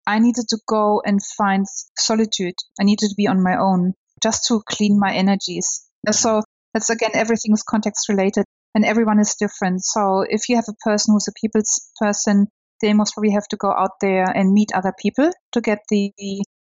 [0.08, 1.66] I needed to go and find
[1.98, 2.56] solitude.
[2.80, 5.86] I needed to be on my own just to clean my energies.
[6.12, 6.42] So
[6.74, 9.84] that's again, everything is context related and everyone is different.
[9.84, 12.48] So if you have a person who's a people's person,
[12.82, 16.12] they most probably have to go out there and meet other people to get the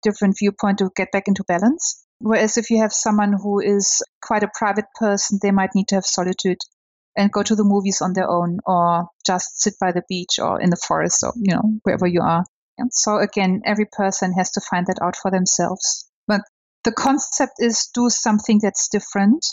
[0.02, 2.06] different viewpoint to get back into balance.
[2.20, 5.96] Whereas if you have someone who is quite a private person, they might need to
[5.96, 6.58] have solitude.
[7.20, 10.62] and go to the movies on their own or just sit by the beach or
[10.62, 12.46] in the forest or, you know, wherever you are.
[12.78, 16.10] And so again, every person has to find that out for themselves.
[16.28, 16.42] But
[16.86, 19.46] the concept is do something that's different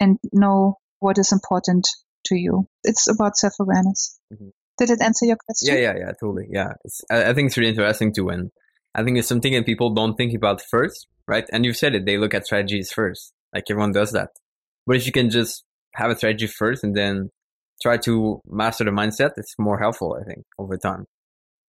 [0.00, 1.86] and know what is important
[2.26, 2.66] to you.
[2.82, 4.18] It's about self awareness.
[4.32, 4.48] Mm-hmm.
[4.78, 5.74] Did it answer your question?
[5.74, 6.46] Yeah, yeah, yeah, totally.
[6.50, 6.72] Yeah.
[6.84, 8.30] It's, I, I think it's really interesting too.
[8.30, 8.50] And
[8.94, 11.44] I think it's something that people don't think about first, right?
[11.52, 13.32] And you've said it, they look at strategies first.
[13.54, 14.30] Like everyone does that.
[14.86, 15.62] But if you can just
[15.94, 17.30] have a strategy first and then
[17.82, 21.04] try to master the mindset, it's more helpful, I think, over time.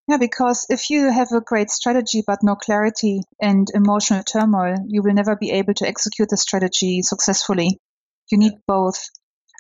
[0.07, 5.01] Yeah, because if you have a great strategy but no clarity and emotional turmoil, you
[5.01, 7.79] will never be able to execute the strategy successfully.
[8.31, 9.09] You need both.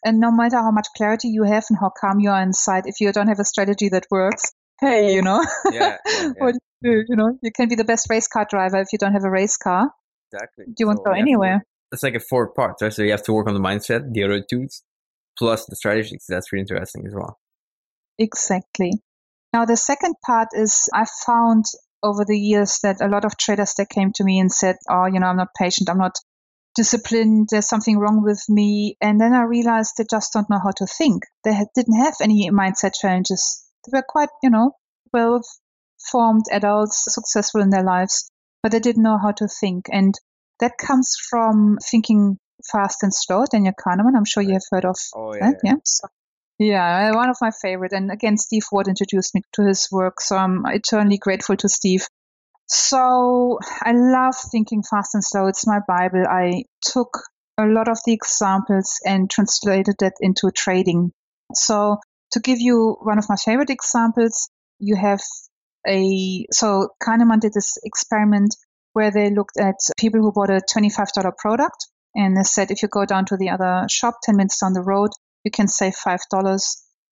[0.05, 3.01] And no matter how much clarity you have and how calm you are inside, if
[3.01, 4.43] you don't have a strategy that works,
[4.79, 6.31] hey, you know, yeah, yeah, yeah.
[6.37, 8.99] what do you, you know, you can be the best race car driver if you
[8.99, 9.89] don't have a race car.
[10.31, 10.65] Exactly.
[10.77, 11.65] You won't so go anywhere.
[11.91, 12.93] it's like a four part, right?
[12.93, 14.67] So you have to work on the mindset, the other two,
[15.37, 16.25] plus the strategies.
[16.29, 17.39] That's really interesting as well.
[18.19, 18.91] Exactly.
[19.53, 21.65] Now, the second part is I found
[22.03, 25.05] over the years that a lot of traders that came to me and said, "Oh,
[25.05, 25.89] you know, I'm not patient.
[25.89, 26.17] I'm not
[26.75, 27.47] disciplined.
[27.51, 30.85] There's something wrong with me." And then I realized they just don't know how to
[30.85, 31.23] think.
[31.43, 33.63] They had, didn't have any mindset challenges.
[33.85, 34.71] They were quite, you know,
[35.13, 35.41] well
[36.11, 38.29] formed adults, successful in their lives,
[38.61, 39.85] but they didn't know how to think.
[39.91, 40.13] And
[40.59, 42.37] that comes from thinking
[42.71, 43.45] fast and slow.
[43.49, 45.59] Daniel Kahneman, I'm sure you have heard of oh, yeah, that.
[45.63, 45.71] Yeah.
[45.71, 45.77] yeah?
[45.83, 46.07] So,
[46.57, 47.93] yeah, uh, one of my favorite.
[47.93, 52.07] And again, Steve Ward introduced me to his work, so I'm eternally grateful to Steve.
[52.67, 55.47] So I love thinking fast and slow.
[55.47, 56.25] It's my Bible.
[56.27, 57.19] I took
[57.57, 61.11] a lot of the examples and translated that into trading.
[61.53, 61.97] So
[62.31, 64.49] to give you one of my favorite examples,
[64.79, 65.21] you have
[65.87, 68.55] a so Kahneman did this experiment
[68.93, 72.87] where they looked at people who bought a $25 product and they said if you
[72.87, 75.11] go down to the other shop 10 minutes down the road
[75.43, 76.19] you can save $5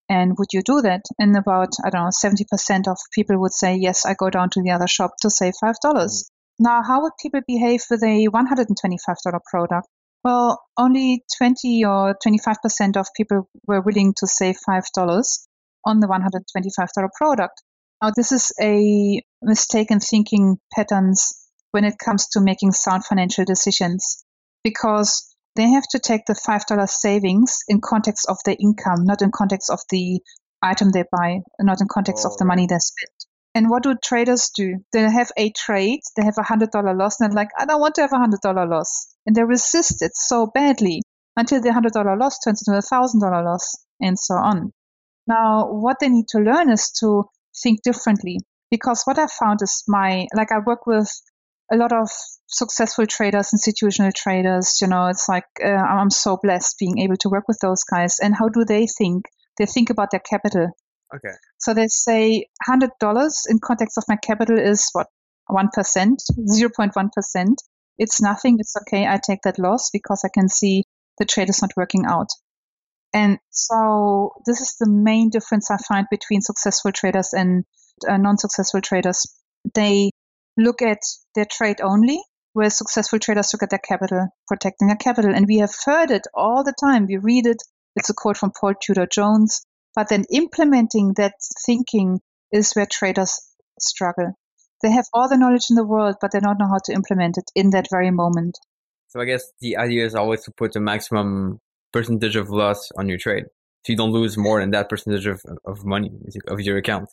[0.10, 1.02] and would you do that?
[1.20, 4.62] And about i don't know 70% of people would say yes i go down to
[4.62, 6.24] the other shop to save $5 mm.
[6.60, 9.88] now how would people behave with a $125 product?
[10.24, 15.48] Well only 20 or 25% of people were willing to save $5
[15.86, 17.62] on the $125 product.
[18.02, 21.34] Now this is a mistaken thinking patterns
[21.72, 24.24] when it comes to making sound financial decisions
[24.64, 29.32] because they have to take the $5 savings in context of their income, not in
[29.32, 30.20] context of the
[30.62, 33.12] item they buy, not in context oh, of the money they spend.
[33.56, 34.80] And what do traders do?
[34.94, 37.96] They have a trade, they have a $100 loss, and they're like, I don't want
[37.96, 39.16] to have a $100 loss.
[39.26, 41.02] And they resist it so badly
[41.38, 44.72] until the $100 loss turns into a $1,000 loss, and so on.
[45.28, 47.26] Now, what they need to learn is to
[47.62, 48.40] think differently.
[48.72, 51.12] Because what I found is my, like, I work with
[51.74, 52.10] a lot of
[52.48, 54.78] successful traders, institutional traders.
[54.82, 58.20] You know, it's like uh, I'm so blessed being able to work with those guys.
[58.22, 59.26] And how do they think?
[59.58, 60.68] They think about their capital.
[61.16, 61.36] Okay.
[61.58, 65.08] So they say hundred dollars in context of my capital is what
[65.48, 67.62] one percent, zero point one percent.
[67.98, 68.58] It's nothing.
[68.60, 69.06] It's okay.
[69.06, 70.84] I take that loss because I can see
[71.20, 72.30] the trade is not working out.
[73.14, 77.64] And so this is the main difference I find between successful traders and
[78.10, 79.28] uh, non-successful traders.
[79.76, 80.10] They
[80.58, 81.00] look at
[81.36, 82.22] their trade only,
[82.54, 85.34] where successful traders look at their capital, protecting their capital.
[85.34, 87.08] And we have heard it all the time.
[87.08, 87.58] We read it.
[87.96, 89.66] It's a quote from Paul Tudor Jones.
[89.96, 91.34] But then implementing that
[91.66, 92.20] thinking
[92.52, 93.40] is where traders
[93.80, 94.34] struggle.
[94.82, 97.38] They have all the knowledge in the world, but they don't know how to implement
[97.38, 98.58] it in that very moment.
[99.08, 101.60] So I guess the idea is always to put a maximum
[101.92, 103.46] percentage of loss on your trade.
[103.86, 106.10] So you don't lose more than that percentage of, of money
[106.48, 107.10] of your account.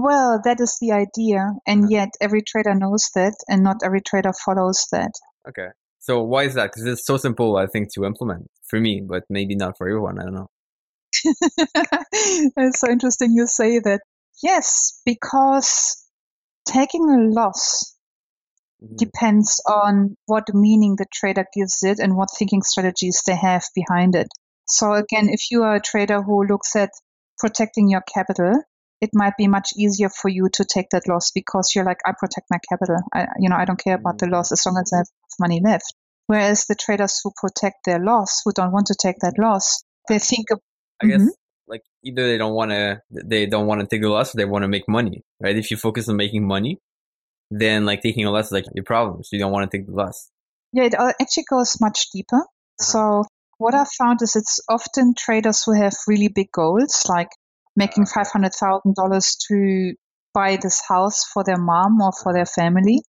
[0.00, 1.90] Well, that is the idea, and uh-huh.
[1.90, 5.10] yet every trader knows that, and not every trader follows that.
[5.48, 5.68] Okay.
[5.98, 6.70] So why is that?
[6.70, 10.20] Because it's so simple, I think, to implement for me, but maybe not for everyone.
[10.20, 10.50] I don't know.
[12.56, 14.02] it's so interesting you say that.
[14.40, 16.06] Yes, because
[16.64, 17.96] taking a loss
[18.80, 18.94] mm-hmm.
[18.94, 24.14] depends on what meaning the trader gives it and what thinking strategies they have behind
[24.14, 24.28] it.
[24.68, 26.90] So again, if you are a trader who looks at
[27.36, 28.62] protecting your capital,
[29.00, 32.12] it might be much easier for you to take that loss because you're like, I
[32.18, 32.96] protect my capital.
[33.14, 35.06] I, you know, I don't care about the loss as long as I have
[35.38, 35.94] money left.
[36.26, 40.18] Whereas the traders who protect their loss, who don't want to take that loss, they
[40.18, 40.60] think of.
[41.00, 41.24] I mm-hmm.
[41.26, 41.36] guess
[41.68, 44.44] like either they don't want to, they don't want to take the loss, or they
[44.44, 45.56] want to make money, right?
[45.56, 46.78] If you focus on making money,
[47.50, 49.22] then like taking a loss is like your problem.
[49.22, 50.30] So you don't want to take the loss.
[50.72, 52.36] Yeah, it uh, actually goes much deeper.
[52.36, 52.84] Uh-huh.
[52.84, 53.24] So
[53.58, 57.28] what I've found is it's often traders who have really big goals, like
[57.78, 59.94] making $500,000 to
[60.34, 63.00] buy this house for their mom or for their family.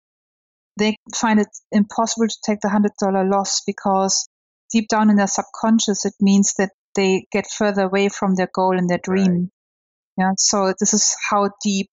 [0.76, 4.28] They find it impossible to take the $100 loss because
[4.70, 8.78] deep down in their subconscious, it means that they get further away from their goal
[8.78, 9.33] and their dream.
[9.33, 9.48] Right.
[10.18, 10.33] Yeah.
[10.37, 11.90] So this is how deep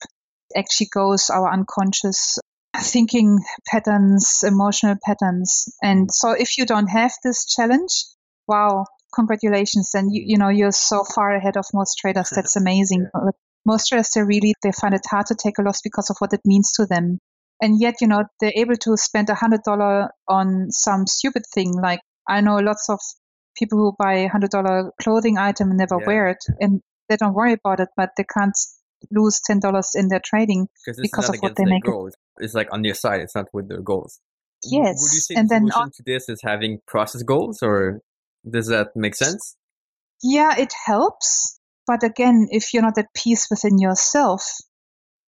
[0.55, 2.37] actually goes our unconscious
[2.77, 5.65] thinking patterns, emotional patterns.
[5.81, 8.05] And so if you don't have this challenge,
[8.47, 9.91] wow, congratulations.
[9.93, 12.29] Then you, you know, you're so far ahead of most traders.
[12.35, 13.07] That's amazing.
[13.13, 13.31] yeah.
[13.65, 16.33] Most traders, they really, they find it hard to take a loss because of what
[16.33, 17.17] it means to them.
[17.61, 21.73] And yet, you know, they're able to spend a hundred dollar on some stupid thing.
[21.73, 22.99] Like I know lots of
[23.57, 26.05] people who buy a hundred dollar clothing item and never yeah.
[26.05, 28.57] wear it and they don't worry about it, but they can't
[29.11, 31.83] lose ten dollars in their trading because of what they make.
[31.83, 32.15] Goals.
[32.37, 33.21] It's like on your side.
[33.21, 34.19] It's not with their goals.
[34.63, 38.01] Yes, would you say and the then, to this is having process goals, or
[38.49, 39.55] does that make sense?
[40.21, 41.59] Yeah, it helps.
[41.87, 44.43] But again, if you're not at peace within yourself,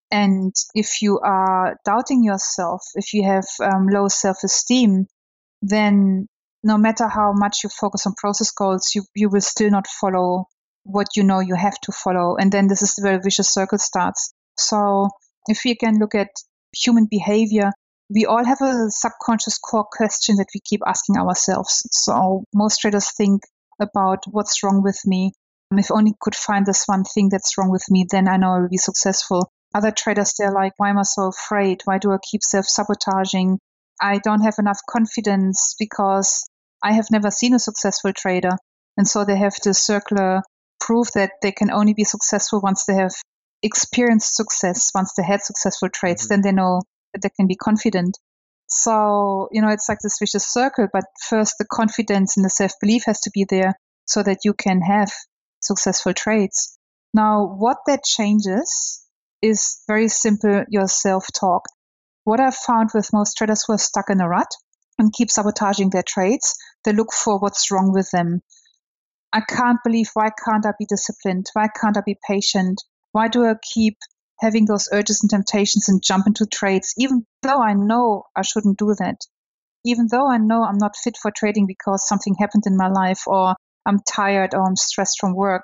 [0.09, 5.07] and if you are doubting yourself, if you have um, low self esteem,
[5.61, 6.27] then
[6.63, 10.45] no matter how much you focus on process goals, you, you will still not follow
[10.83, 12.37] what you know you have to follow.
[12.37, 14.33] And then this is where the vicious circle starts.
[14.57, 15.09] So
[15.47, 16.29] if we can look at
[16.73, 17.71] human behavior,
[18.09, 21.87] we all have a subconscious core question that we keep asking ourselves.
[21.91, 23.43] So most traders think
[23.79, 25.33] about what's wrong with me.
[25.71, 28.59] If only could find this one thing that's wrong with me, then I know I
[28.59, 29.51] will be successful.
[29.75, 31.81] Other traders, they're like, why am I so afraid?
[31.83, 33.59] Why do I keep self sabotaging?
[34.01, 36.47] I don't have enough confidence because
[36.81, 38.55] I have never seen a successful trader.
[38.95, 40.41] And so they have this circular
[40.79, 43.13] prove that they can only be successful once they have
[43.61, 46.33] experienced success, once they had successful trades, mm-hmm.
[46.33, 46.81] then they know
[47.13, 48.17] that they can be confident.
[48.67, 52.73] So, you know, it's like this vicious circle, but first the confidence and the self
[52.81, 55.11] belief has to be there so that you can have
[55.61, 56.77] successful trades.
[57.13, 59.03] Now, what that changes
[59.41, 61.63] is very simple your self talk.
[62.25, 64.51] What I've found with most traders who are stuck in a rut
[64.97, 68.41] and keep sabotaging their trades, they look for what's wrong with them.
[69.31, 71.47] I can't believe why can't I be disciplined?
[71.53, 72.83] Why can't I be patient?
[73.11, 73.97] Why do I keep
[74.39, 78.77] having those urges and temptations and jump into trades, even though I know I shouldn't
[78.77, 79.25] do that?
[79.85, 83.23] Even though I know I'm not fit for trading because something happened in my life
[83.27, 85.63] or I'm tired or I'm stressed from work,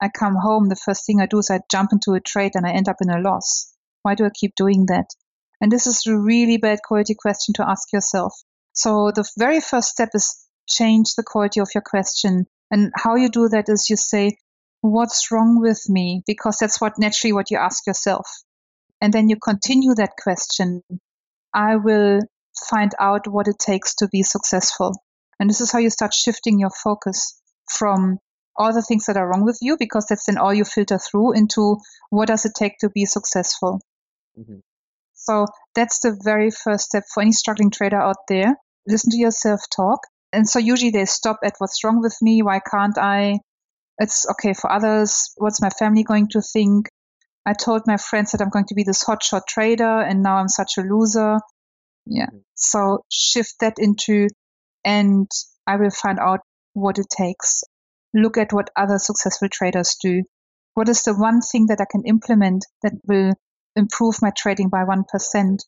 [0.00, 2.66] I come home, the first thing I do is I jump into a trade and
[2.66, 3.72] I end up in a loss.
[4.02, 5.06] Why do I keep doing that?
[5.60, 8.34] And this is a really bad quality question to ask yourself.
[8.72, 10.36] So the very first step is
[10.68, 14.36] change the quality of your question and how you do that is you say,
[14.90, 16.22] what's wrong with me?
[16.26, 18.26] Because that's what naturally what you ask yourself.
[19.00, 20.82] And then you continue that question.
[21.54, 22.20] I will
[22.68, 24.92] find out what it takes to be successful.
[25.40, 28.18] And this is how you start shifting your focus from
[28.56, 31.32] all the things that are wrong with you, because that's then all you filter through
[31.32, 31.78] into
[32.10, 33.80] what does it take to be successful.
[34.38, 34.58] Mm-hmm.
[35.14, 38.54] So that's the very first step for any struggling trader out there.
[38.86, 40.00] Listen to yourself talk
[40.34, 43.38] and so usually they stop at what's wrong with me why can't i
[43.98, 45.32] it's okay for others.
[45.36, 46.88] What's my family going to think?
[47.46, 50.48] I told my friends that i'm going to be this hotshot trader and now i'm
[50.48, 51.38] such a loser.
[52.06, 52.26] Yeah.
[52.26, 52.38] Mm-hmm.
[52.54, 54.28] so shift that into
[54.84, 55.26] and
[55.66, 56.40] i will find out
[56.74, 57.62] what it takes.
[58.12, 60.22] Look at what other successful traders do.
[60.74, 63.32] What is the one thing that i can implement that will
[63.76, 65.04] improve my trading by 1%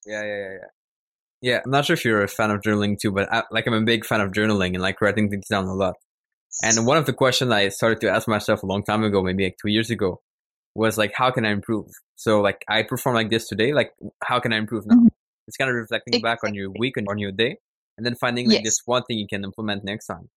[0.06, 0.70] yeah yeah yeah, yeah.
[1.42, 3.74] Yeah, I'm not sure if you're a fan of journaling too, but I, like I'm
[3.74, 5.94] a big fan of journaling and like writing things down a lot.
[6.62, 9.44] And one of the questions I started to ask myself a long time ago, maybe
[9.44, 10.22] like two years ago,
[10.74, 11.86] was like, how can I improve?
[12.16, 13.92] So like I perform like this today, like
[14.24, 14.96] how can I improve now?
[14.96, 15.08] Mm-hmm.
[15.48, 16.22] It's kind of reflecting exactly.
[16.22, 17.58] back on your week and on your day,
[17.96, 18.64] and then finding like yes.
[18.64, 20.28] this one thing you can implement next time.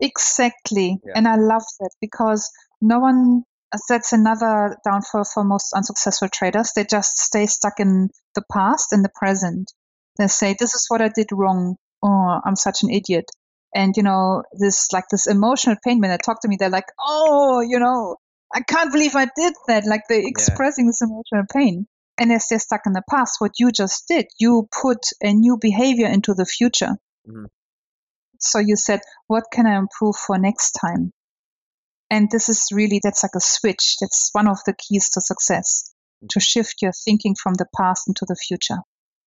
[0.00, 1.12] Exactly, yeah.
[1.14, 2.50] and I love that because
[2.80, 3.42] no one.
[3.88, 6.72] That's another downfall for most unsuccessful traders.
[6.76, 9.72] They just stay stuck in the past and the present
[10.18, 11.76] they say, this is what I did wrong.
[12.02, 13.24] Oh, I'm such an idiot.
[13.74, 16.90] And, you know, this like this emotional pain when they talk to me, they're like,
[17.00, 18.16] oh, you know,
[18.54, 19.86] I can't believe I did that.
[19.86, 20.90] Like they're expressing yeah.
[20.90, 21.86] this emotional pain.
[22.18, 25.56] And as they're stuck in the past, what you just did, you put a new
[25.58, 26.96] behavior into the future.
[27.26, 27.46] Mm-hmm.
[28.38, 31.12] So you said, what can I improve for next time?
[32.10, 33.96] And this is really, that's like a switch.
[34.00, 35.94] That's one of the keys to success
[36.30, 38.78] to shift your thinking from the past into the future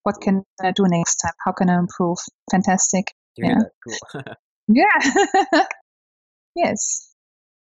[0.06, 1.34] what can I do next time?
[1.44, 2.20] How can I improve?
[2.52, 3.12] Fantastic.
[3.38, 3.60] Yeah.
[3.84, 4.22] Cool.
[4.68, 5.64] yeah.
[6.56, 7.12] yes.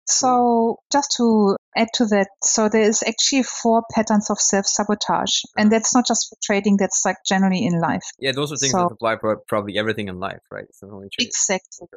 [0.09, 5.67] So just to add to that, so there is actually four patterns of self-sabotage, and
[5.67, 5.69] uh-huh.
[5.69, 6.77] that's not just for trading.
[6.77, 8.05] That's like generally in life.
[8.17, 10.65] Yeah, those are things so, that apply for probably everything in life, right?
[11.19, 11.87] Exactly.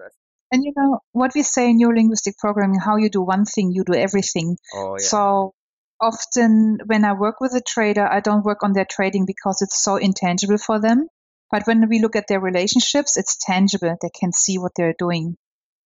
[0.53, 3.85] And you know what we say in neurolinguistic programming: how you do one thing, you
[3.85, 4.57] do everything.
[4.75, 5.07] Oh yeah.
[5.07, 5.55] So
[6.01, 9.83] often when I work with a trader, I don't work on their trading because it's
[9.83, 11.07] so intangible for them.
[11.51, 13.97] But when we look at their relationships, it's tangible.
[14.01, 15.37] They can see what they're doing.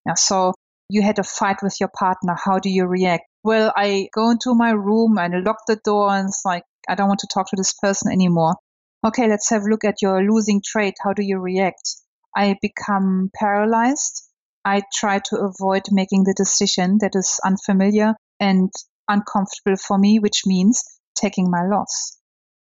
[0.07, 0.55] Yeah, so
[0.89, 2.37] you had a fight with your partner.
[2.43, 3.25] How do you react?
[3.43, 7.09] Well, I go into my room and lock the door and it's like, I don't
[7.09, 8.57] want to talk to this person anymore.
[9.07, 10.95] Okay, let's have a look at your losing trade.
[11.03, 11.97] How do you react?
[12.37, 14.23] I become paralyzed.
[14.65, 18.71] I try to avoid making the decision that is unfamiliar and
[19.09, 20.83] uncomfortable for me, which means
[21.15, 22.19] taking my loss.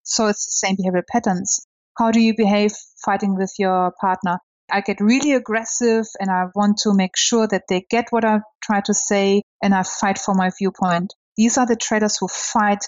[0.03, 1.67] So it's the same behavioral patterns.
[1.99, 2.73] How do you behave
[3.05, 4.39] fighting with your partner?
[4.71, 8.39] I get really aggressive and I want to make sure that they get what I
[8.63, 11.13] try to say and I fight for my viewpoint.
[11.37, 12.85] These are the traders who fight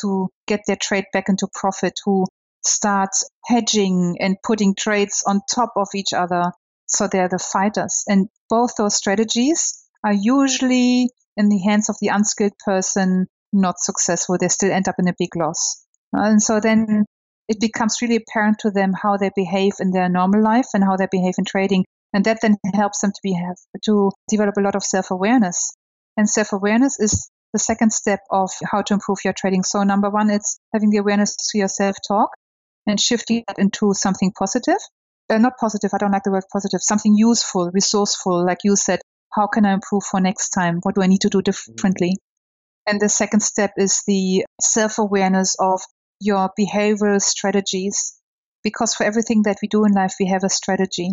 [0.00, 2.24] to get their trade back into profit, who
[2.64, 3.10] start
[3.46, 6.52] hedging and putting trades on top of each other.
[6.86, 8.04] So they're the fighters.
[8.06, 14.36] And both those strategies are usually in the hands of the unskilled person not successful.
[14.38, 15.84] They still end up in a big loss.
[16.14, 17.06] Uh, and so then
[17.52, 20.96] it becomes really apparent to them how they behave in their normal life and how
[20.96, 21.84] they behave in trading.
[22.14, 25.76] And that then helps them to be have, to develop a lot of self-awareness.
[26.16, 29.64] And self-awareness is the second step of how to improve your trading.
[29.64, 32.30] So number one, it's having the awareness to your self-talk
[32.86, 34.78] and shifting that into something positive.
[35.28, 39.00] Uh, not positive, I don't like the word positive, something useful, resourceful, like you said.
[39.30, 40.80] How can I improve for next time?
[40.82, 42.16] What do I need to do differently?
[42.86, 45.82] And the second step is the self awareness of
[46.22, 48.14] your behavioral strategies.
[48.62, 51.10] Because for everything that we do in life, we have a strategy.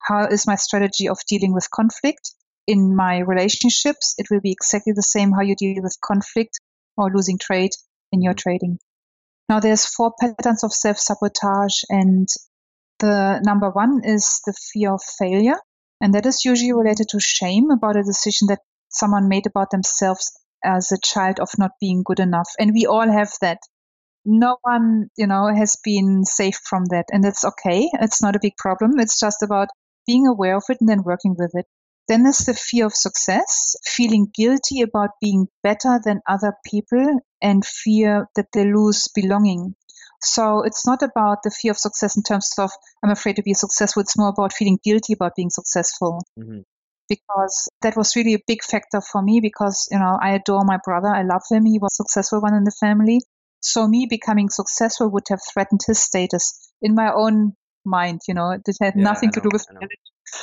[0.00, 2.32] How is my strategy of dealing with conflict?
[2.66, 6.60] In my relationships, it will be exactly the same how you deal with conflict
[6.96, 7.72] or losing trade
[8.12, 8.78] in your trading.
[9.48, 12.28] Now, there's four patterns of self sabotage, and
[13.00, 15.58] the number one is the fear of failure.
[16.00, 20.32] And that is usually related to shame about a decision that someone made about themselves
[20.64, 22.48] as a child of not being good enough.
[22.58, 23.58] And we all have that
[24.24, 27.06] no one, you know, has been safe from that.
[27.10, 27.88] And it's okay.
[28.00, 28.98] It's not a big problem.
[28.98, 29.68] It's just about
[30.06, 31.66] being aware of it and then working with it.
[32.08, 37.64] Then there's the fear of success, feeling guilty about being better than other people and
[37.64, 39.76] fear that they lose belonging.
[40.20, 42.70] So it's not about the fear of success in terms of
[43.02, 44.02] I'm afraid to be successful.
[44.02, 46.20] It's more about feeling guilty about being successful.
[46.38, 46.60] Mm-hmm.
[47.08, 50.78] Because that was really a big factor for me because, you know, I adore my
[50.82, 51.08] brother.
[51.08, 51.66] I love him.
[51.66, 53.20] He was a successful one in the family.
[53.62, 57.54] So me becoming successful would have threatened his status in my own
[57.84, 58.20] mind.
[58.26, 59.64] You know, it had yeah, nothing to do with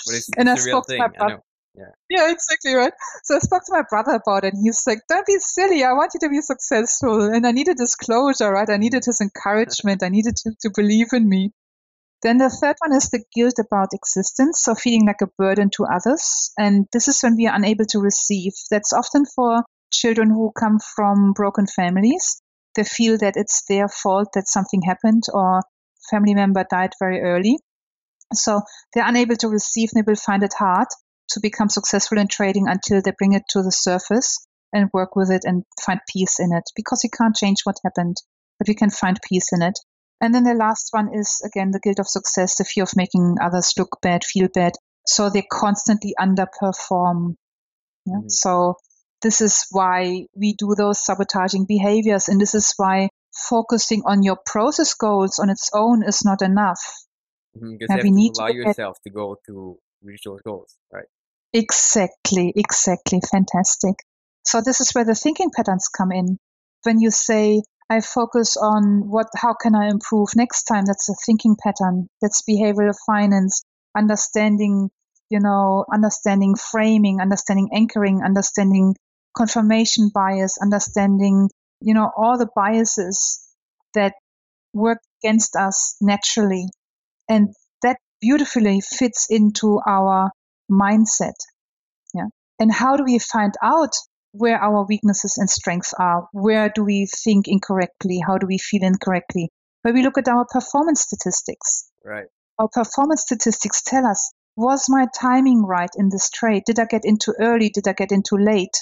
[0.08, 1.42] it's, and I spoke to my brother.
[1.76, 1.92] Yeah.
[2.10, 2.94] yeah, exactly right.
[3.24, 5.84] So I spoke to my brother about it, and he's like, "Don't be silly.
[5.84, 8.70] I want you to be successful." And I needed disclosure, right?
[8.70, 10.04] I needed his encouragement.
[10.04, 11.52] I needed to, to believe in me.
[12.22, 15.86] Then the third one is the guilt about existence, so feeling like a burden to
[15.86, 16.52] others.
[16.58, 18.54] And this is when we are unable to receive.
[18.70, 22.42] That's often for children who come from broken families
[22.76, 25.62] they feel that it's their fault that something happened or
[26.10, 27.58] family member died very early.
[28.34, 28.62] So
[28.94, 30.88] they're unable to receive and they will find it hard
[31.30, 35.32] to become successful in trading until they bring it to the surface and work with
[35.32, 38.18] it and find peace in it because we can't change what happened,
[38.58, 39.78] but we can find peace in it.
[40.22, 43.38] And then the last one is again the guilt of success, the fear of making
[43.42, 44.74] others look bad, feel bad.
[45.08, 47.36] So they constantly underperform.
[48.06, 48.16] Yeah?
[48.18, 48.30] Mm-hmm.
[48.30, 48.76] So
[49.22, 52.28] this is why we do those sabotaging behaviors.
[52.28, 56.80] And this is why focusing on your process goals on its own is not enough.
[57.58, 61.06] Mm-hmm, because you need allow to yourself to go to reach those goals, right?
[61.54, 63.20] Exactly, exactly.
[63.30, 63.96] Fantastic.
[64.46, 66.38] So this is where the thinking patterns come in.
[66.84, 70.86] When you say, I focus on what, how can I improve next time?
[70.86, 72.08] That's a thinking pattern.
[72.22, 73.64] That's behavioral finance,
[73.98, 74.90] understanding,
[75.30, 78.96] you know, understanding framing, understanding anchoring, understanding
[79.36, 81.50] confirmation bias, understanding,
[81.82, 83.40] you know, all the biases
[83.94, 84.14] that
[84.74, 86.66] work against us naturally.
[87.28, 87.54] And
[87.84, 90.32] that beautifully fits into our
[90.72, 91.36] mindset.
[92.14, 92.28] Yeah.
[92.60, 93.94] And how do we find out
[94.32, 96.28] where our weaknesses and strengths are?
[96.32, 98.22] Where do we think incorrectly?
[98.26, 99.50] How do we feel incorrectly?
[99.82, 101.90] Where we look at our performance statistics.
[102.04, 102.26] Right.
[102.58, 106.64] Our performance statistics tell us was my timing right in this trade?
[106.66, 107.70] Did I get into early?
[107.70, 108.78] Did I get into late?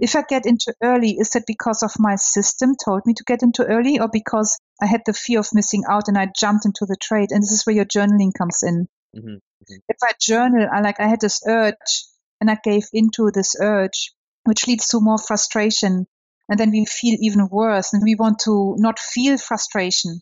[0.00, 3.42] If I get into early, is that because of my system told me to get
[3.42, 6.86] into early or because I had the fear of missing out and I jumped into
[6.86, 7.30] the trade?
[7.30, 8.88] And this is where your journaling comes in.
[9.16, 9.28] Mm-hmm.
[9.28, 9.76] Mm-hmm.
[9.88, 12.04] If I journal, I like I had this urge
[12.40, 14.12] and I gave into this urge,
[14.44, 16.06] which leads to more frustration.
[16.48, 20.20] And then we feel even worse and we want to not feel frustration.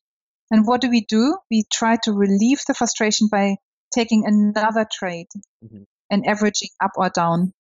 [0.50, 1.38] And what do we do?
[1.50, 3.56] We try to relieve the frustration by
[3.94, 5.28] taking another trade
[5.64, 5.82] mm-hmm.
[6.10, 7.52] and averaging up or down.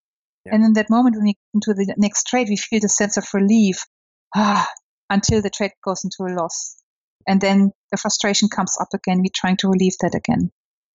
[0.46, 0.54] Yeah.
[0.54, 3.16] And in that moment, when we get into the next trade, we feel the sense
[3.16, 3.84] of relief
[4.34, 4.66] ah,
[5.10, 6.76] until the trade goes into a loss.
[7.28, 9.18] And then the frustration comes up again.
[9.18, 10.50] We're trying to relieve that again.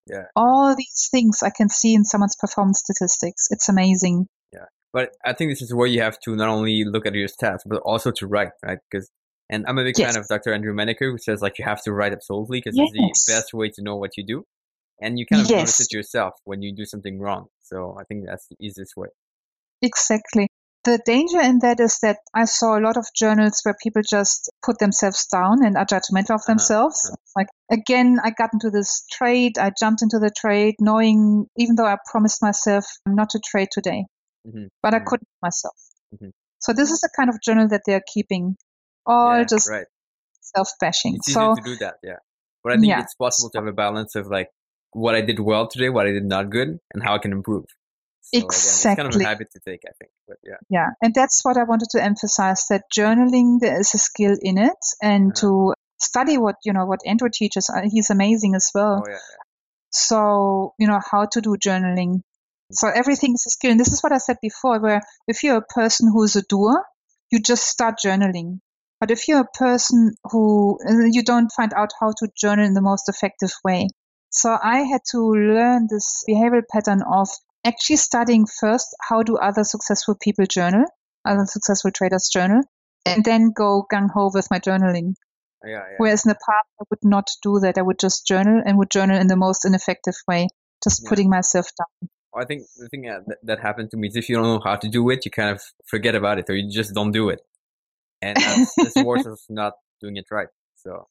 [0.09, 0.23] Yeah.
[0.35, 3.47] All these things I can see in someone's performance statistics.
[3.51, 4.27] It's amazing.
[4.51, 4.65] Yeah.
[4.93, 7.59] But I think this is where you have to not only look at your stats,
[7.65, 8.79] but also to write, right?
[8.89, 9.09] Because,
[9.49, 10.13] and I'm a big Yes.
[10.13, 10.53] fan of Dr.
[10.53, 12.89] Andrew Menaker, who says like you have to write absolutely because Yes.
[12.93, 14.43] it's the best way to know what you do,
[15.01, 17.47] and you kind of notice it yourself when you do something wrong.
[17.61, 19.09] So I think that's the easiest way.
[19.81, 20.47] Exactly.
[20.83, 24.51] The danger in that is that I saw a lot of journals where people just
[24.63, 27.05] put themselves down and are judgmental of Uh-huh, themselves.
[27.09, 27.15] uh-huh.
[27.35, 31.87] Like, again, I got into this trade, I jumped into the trade knowing, even though
[31.87, 34.05] I promised myself not to trade today,
[34.47, 35.05] Mhm, but I mhm.
[35.05, 35.75] couldn't myself.
[36.13, 36.31] Mhm.
[36.59, 38.55] So, this is the kind of journal that they're keeping,
[39.07, 39.87] all Yeah, just right.
[40.41, 41.19] self bashing.
[41.23, 42.17] So, to do that, yeah.
[42.63, 43.01] But I think Yeah.
[43.01, 44.49] it's possible to have a balance of like
[44.91, 47.65] what I did well today, what I did not good, and how I can improve.
[48.25, 49.25] So again, it's kind of a Exactly.
[49.25, 50.11] habit to take, I think.
[50.27, 53.97] But yeah, Yeah, and that's what I wanted to emphasize that journaling there is a
[53.97, 55.47] skill in it and Uh-huh.
[55.47, 59.03] to study what you know what Andrew teaches uh, he's amazing as well.
[59.05, 59.17] oh yeah,
[59.91, 62.21] So, you know, how to do journaling.
[62.71, 63.71] So everything is a skill.
[63.71, 66.41] And this is what I said before, where if you're a person who is a
[66.41, 66.83] doer,
[67.31, 68.59] you just start journaling.
[68.99, 70.77] But if you're a person who
[71.11, 73.87] you don't find out how to journal in the most effective way.
[74.31, 77.29] So I had to learn this behavioral pattern of
[77.65, 80.85] actually studying first how do other successful people journal,
[81.25, 82.61] other successful traders journal,
[83.05, 85.13] and then go gung ho with my journaling.
[85.63, 85.95] yeah, yeah.
[85.97, 87.77] Whereas in the past, I would not do that.
[87.77, 90.47] I would just journal and would journal in the most ineffective way,
[90.83, 91.09] just Yeah.
[91.09, 92.09] putting myself down.
[92.37, 94.75] I think the thing that, that happened to me is if you don't know how
[94.75, 97.41] to do it, you kind of forget about it or you just don't do it.
[98.21, 100.49] And that's, that's worse than not doing it right.
[100.75, 101.07] So,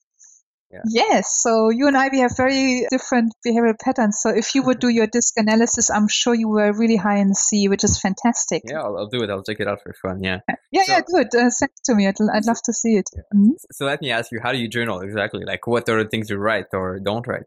[0.70, 0.80] Yeah.
[0.86, 1.38] Yes.
[1.40, 4.18] So you and I, we have very different behavioral patterns.
[4.20, 7.32] So if you would do your DISC analysis, I'm sure you were really high in
[7.34, 8.62] C, which is fantastic.
[8.68, 9.30] yeah, I'll, I'll do it.
[9.30, 10.22] I'll check it out for fun.
[10.22, 10.38] Yeah.
[10.72, 11.34] yeah, So- yeah, it.
[11.34, 12.08] Uh, send it to me.
[12.08, 13.08] I'd, I'd love to see it.
[13.14, 13.22] Yeah.
[13.32, 13.50] Mhm.
[13.70, 15.44] So let me ask you, how do you journal exactly?
[15.44, 17.44] Like, what are the things you write or don't write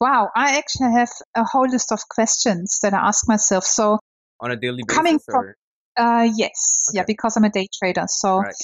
[0.00, 0.30] Wow.
[0.34, 3.64] I actually have a whole list of questions that I ask myself.
[3.64, 3.98] So
[4.40, 4.96] on a daily basis?
[4.96, 5.56] Coming from- or?
[5.96, 8.04] Uh, yes, yeah, because I'm a day trader.
[8.08, 8.54] So Right.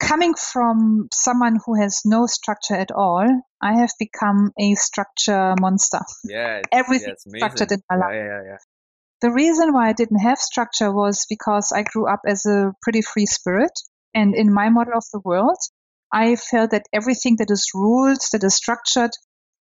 [0.00, 3.26] Coming from someone who has no structure at all,
[3.60, 6.00] I have become a structure monster.
[6.24, 6.62] Yeah.
[6.72, 8.14] Everything yeah, structured in my Yeah, life.
[8.14, 8.58] yeah, yeah.
[9.20, 13.00] The reason why I didn't have structure was because I grew up as a pretty
[13.00, 13.72] free spirit.
[14.12, 15.58] And in my model of the world,
[16.12, 19.10] I felt that everything that is ruled, that is structured,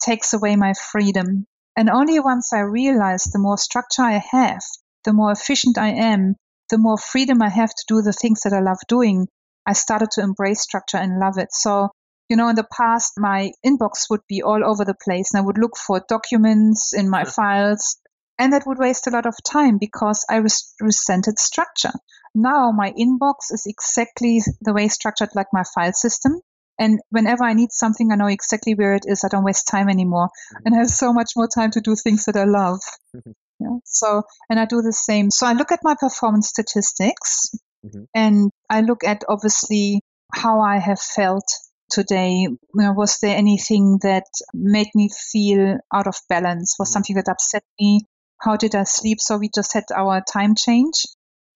[0.04, 1.46] takes away my freedom.
[1.78, 4.62] And only once I realized the more structure I have,
[5.06, 6.36] the more efficient I am,
[6.70, 9.28] the more freedom I have to do the things that I love doing,
[9.66, 11.54] I started to embrace structure and love it.
[11.54, 11.90] So,
[12.30, 15.46] you know, in the past, my inbox would be all over the place and I
[15.46, 17.98] would look for documents in my files.
[18.40, 21.92] And that would waste a lot of time because I res- resented structure.
[22.34, 26.42] Now my inbox is exactly the way structured like my file system.
[26.80, 29.24] And whenever I need something, I know exactly where it is.
[29.24, 30.64] I don't waste time anymore mm-hmm.
[30.66, 32.80] and I have so much more time to do things that I love.
[33.16, 33.32] Mm-hmm.
[33.60, 33.78] yeah.
[33.86, 35.30] So, and I do the same.
[35.30, 37.52] So I look at my performance statistics
[37.86, 38.06] Mhm.
[38.14, 40.02] and I look at obviously
[40.34, 41.46] how I have felt
[41.90, 42.42] today.
[42.42, 46.76] You know, was there anything that made me feel out of balance?
[46.80, 46.94] Was Mhm.
[46.94, 48.06] something that upset me?
[48.40, 49.20] How did I sleep?
[49.20, 51.06] So we just had our time change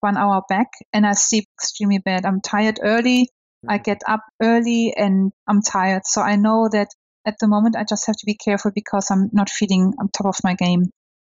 [0.01, 2.25] one hour back and I sleep extremely bad.
[2.25, 3.29] I'm tired early.
[3.67, 3.83] I Mhm.
[3.83, 6.05] get up early and I'm tired.
[6.05, 6.89] So I know that
[7.25, 10.27] at the moment I just have to be careful because I'm not feeling on top
[10.27, 10.91] of my game.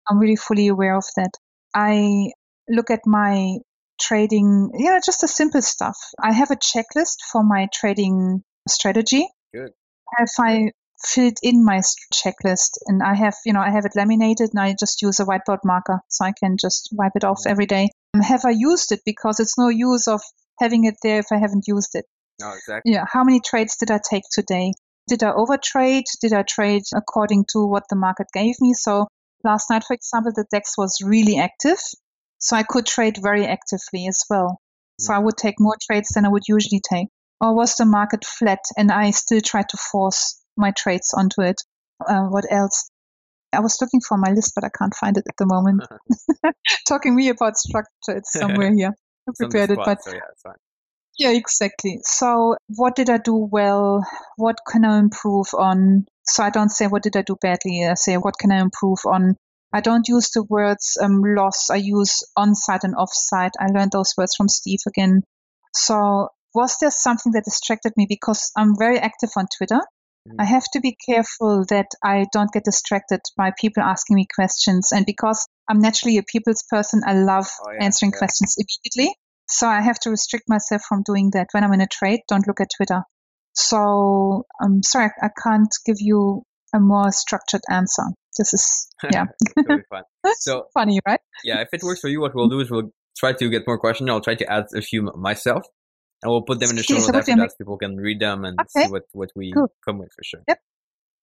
[0.09, 1.33] I'm really fully aware of that.
[1.75, 2.33] I
[2.69, 3.59] look at my
[4.03, 5.97] trading, you know, just the simple stuff.
[6.21, 9.29] I have a checklist for my trading strategy.
[9.55, 9.73] Good.
[10.19, 10.73] Have I
[11.05, 11.81] filled in my
[12.13, 15.25] checklist and I have, you know, I have it laminated and I just use a
[15.25, 17.51] whiteboard marker so I can just wipe it off Mhm.
[17.51, 17.89] every day.
[18.15, 19.01] Um, Have I used it?
[19.05, 20.21] Because it's no use of
[20.61, 22.07] having it there if I haven't used it.
[22.41, 22.93] No, exactly.
[22.93, 24.73] Yeah, how many trades did I take today?
[25.09, 26.05] Did I overtrade?
[26.21, 28.73] Did I trade according to what the market gave me?
[28.75, 29.09] So
[29.45, 31.81] last night, for example, the DAX was really active.
[32.43, 34.61] So I could trade very actively as well.
[34.99, 37.09] So I would take more trades than I would usually take.
[37.41, 41.61] Or was the market flat and I still tried to force my trades onto it?
[42.07, 42.91] Uh, what else?
[43.53, 45.87] I was looking for my list, but I can't find it at the moment.
[46.89, 48.93] Talking me about structure, it's somewhere here.
[49.29, 50.53] I prepared it, but so yeah,
[51.19, 52.01] yeah, exactly.
[52.03, 54.05] So, what did I do well?
[54.37, 56.07] What can I improve on?
[56.25, 57.87] So, I don't say, what did I do badly?
[57.87, 59.37] I say, what can I improve on?
[59.73, 61.71] I don't use the words um, loss.
[61.71, 63.53] I use on site and off site.
[63.59, 65.23] I learned those words from Steve again.
[65.75, 68.07] So, was there something that distracted me?
[68.09, 69.81] Because I'm very active on Twitter.
[70.29, 70.37] Mhm.
[70.39, 74.93] I have to be careful that I don't get distracted by people asking me questions.
[74.93, 78.19] And because I'm naturally a people's person, I love Oh, yeah, answering yeah.
[78.19, 79.17] questions immediately.
[79.49, 81.49] So I have to restrict myself from doing that.
[81.53, 83.03] When I'm in a trade, don't look at Twitter.
[83.55, 86.43] So I'm sorry, I can't give you
[86.75, 88.05] a more structured answer.
[88.39, 89.27] This is, yeah.
[90.39, 91.21] So funny, right?
[91.45, 93.79] yeah, if it works for you, what we'll do is we'll try to get more
[93.79, 94.09] questions.
[94.11, 95.65] I'll try to add a few myself,
[96.23, 97.51] and we'll put them in the show notes be after that.
[97.51, 98.87] so People can read them and Okay.
[98.87, 99.69] see what what we Cool.
[99.85, 100.41] come with for sure.
[100.49, 100.59] Yep.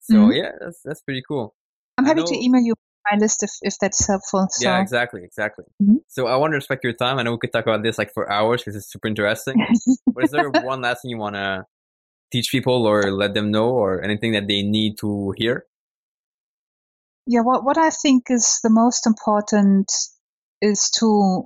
[0.02, 0.36] So Mhm.
[0.38, 1.56] yeah, that's that's pretty cool.
[1.98, 2.74] I'm happy to email you
[3.12, 4.48] my list if, if that's helpful.
[4.52, 5.66] So Yeah, exactly, exactly.
[5.82, 5.98] Mhm.
[6.08, 7.18] So I want to respect your time.
[7.18, 9.58] I know we could talk about this like for hours because it's super interesting.
[10.14, 11.66] but is there one last thing you want to
[12.32, 15.66] teach people or let them know or anything that they need to hear?
[17.30, 19.92] Yeah, what what I think is the most important
[20.62, 21.44] is to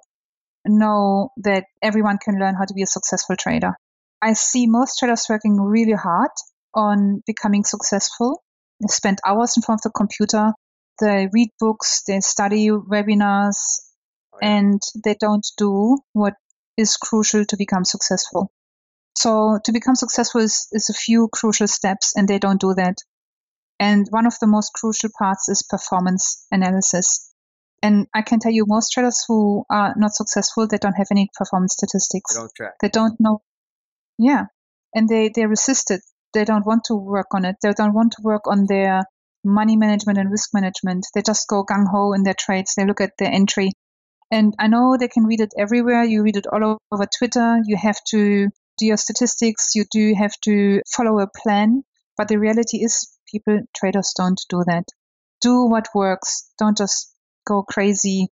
[0.65, 3.73] know that everyone can learn how to be a successful trader.
[4.21, 6.31] I see most traders working really hard
[6.73, 8.41] on becoming successful.
[8.79, 10.53] They spend hours in front of the computer.
[11.01, 12.03] They read books.
[12.07, 13.57] They study webinars,
[14.33, 14.55] Oh, yeah.
[14.57, 16.35] and they don't do what
[16.77, 18.51] is crucial to become successful.
[19.17, 22.95] So to become successful is, is a few crucial steps, and they don't do that.
[23.83, 27.33] And one of the most crucial parts is performance analysis.
[27.81, 31.29] And I can tell you, most traders who are not successful, they don't have any
[31.37, 32.33] performance statistics.
[32.33, 32.73] They don't track.
[32.79, 33.41] They don't know.
[34.17, 34.45] Yeah.
[34.95, 35.99] And they, they resist it.
[36.33, 37.57] They don't want to work on it.
[37.61, 39.03] They don't want to work on their
[39.43, 41.05] money management and risk management.
[41.13, 42.75] They just go gung ho in their trades.
[42.77, 43.71] They look at their entry.
[44.31, 46.05] And I know they can read it everywhere.
[46.05, 47.57] You read it all over Twitter.
[47.65, 49.75] You have to do your statistics.
[49.75, 51.83] You do have to follow a plan.
[52.15, 54.85] But the reality is, people, traders don't do that.
[55.41, 56.51] Do what works.
[56.57, 57.13] Don't just
[57.45, 58.27] go crazy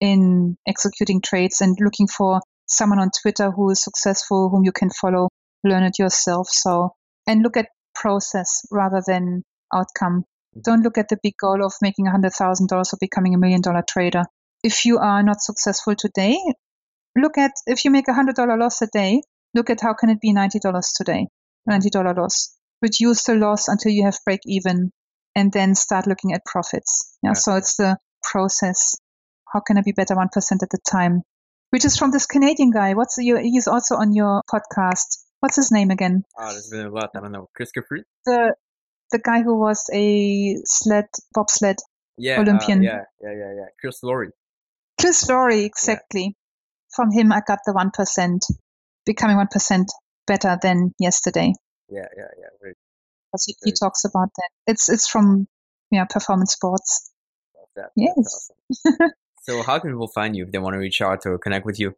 [0.00, 4.90] in executing trades and looking for someone on Twitter who is successful, whom you can
[4.90, 5.28] follow.
[5.64, 6.48] Learn it yourself.
[6.48, 6.90] So,
[7.26, 9.42] and look at process rather than
[9.72, 10.22] outcome.
[10.22, 10.60] Mm-hmm.
[10.64, 14.24] Don't look at the big goal of making $100,000 or becoming a million dollar trader.
[14.62, 16.36] If you are not successful today,
[17.16, 19.22] look at if you make a $100 loss a day,
[19.54, 21.26] look at how can it be $90 today,
[21.68, 22.56] $90 loss.
[22.82, 24.90] Reduce the loss until you have break even
[25.34, 27.16] and then start looking at profits.
[27.22, 27.34] Yeah, Yeah.
[27.34, 28.96] so it's the process.
[29.52, 30.26] How can I be better 1%
[30.62, 31.22] at the time?
[31.70, 32.94] Which is from this Canadian guy.
[32.94, 35.18] What's your, he's also on your podcast.
[35.40, 36.22] What's his name again?
[36.38, 37.10] Oh, there's been a lot.
[37.16, 37.48] I don't know.
[37.56, 38.02] Chris Capri?
[38.26, 38.54] The
[39.10, 41.04] the guy who was a sled
[41.34, 41.76] bobsled
[42.16, 42.38] Yeah.
[42.38, 42.82] uh, Olympian.
[42.82, 43.66] yeah, yeah, yeah, yeah.
[43.80, 44.30] Chris Lori.
[45.00, 46.34] Chris Lori, exactly.
[46.94, 48.44] From him, I got the one percent,
[49.04, 49.90] becoming one percent
[50.26, 51.52] better than yesterday.
[51.92, 52.46] Yeah, yeah, yeah.
[52.60, 52.74] Very
[53.30, 54.50] Because he, he talks about that.
[54.66, 55.46] It's it's from
[55.90, 57.12] yeah performance sports.
[57.76, 57.90] that.
[57.96, 58.14] Yes.
[58.16, 58.56] Awesome.
[59.42, 61.78] so how can people find you if they want to reach out or connect with
[61.78, 61.94] you?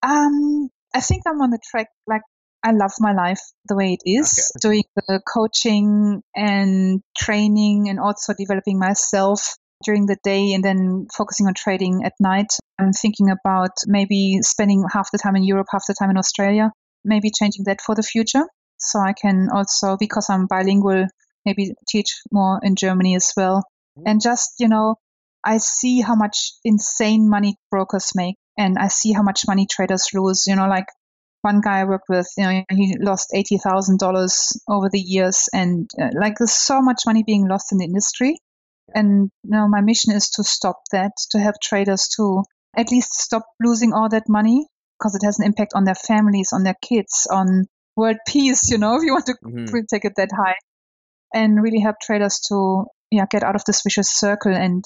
[0.03, 1.89] Um, I think I'm on the track.
[2.07, 2.22] Like,
[2.65, 8.35] I love my life the way it is, doing the coaching and training, and also
[8.39, 12.53] developing myself during the day, and then focusing on trading at night.
[12.79, 16.71] I'm thinking about maybe spending half the time in Europe, half the time in Australia.
[17.05, 18.45] Maybe changing that for the future,
[18.79, 21.07] so I can also, because I'm bilingual,
[21.45, 23.65] maybe teach more in Germany as well.
[23.99, 24.03] Mm-hmm.
[24.07, 24.95] And just you know,
[25.43, 30.07] I see how much insane money brokers make, and I see how much money traders
[30.15, 30.45] lose.
[30.47, 30.87] You know, like
[31.43, 35.49] one guy I worked with, you know, he lost eighty thousand dollars over the years,
[35.53, 38.36] and uh, like there's so much money being lost in the industry.
[38.95, 42.43] And you know, my mission is to stop that, to help traders to
[42.76, 44.66] at least stop losing all that money
[44.99, 47.66] because it has an impact on their families, on their kids, on
[47.97, 48.70] world peace.
[48.70, 49.86] You know, if you want to Mhm.
[49.88, 50.57] take it that high,
[51.34, 54.84] and really help traders to yeah get out of this vicious circle and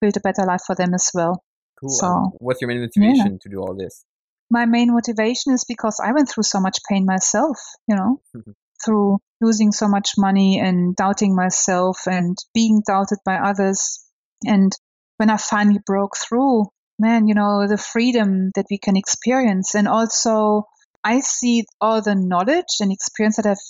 [0.00, 1.42] build a better life for them as well.
[1.80, 1.90] Cool.
[1.90, 4.04] So- And what's your main motivation to do all this?
[4.50, 8.54] My main motivation is because I went through so much pain myself, you know, Mhm.
[8.84, 14.04] through losing so much money and doubting myself and being doubted by others.
[14.46, 14.72] And
[15.16, 16.66] when I finally broke through,
[16.98, 19.74] man, you know, the freedom that we can experience.
[19.74, 20.64] And also,
[21.02, 23.66] I see all the knowledge and experience that I've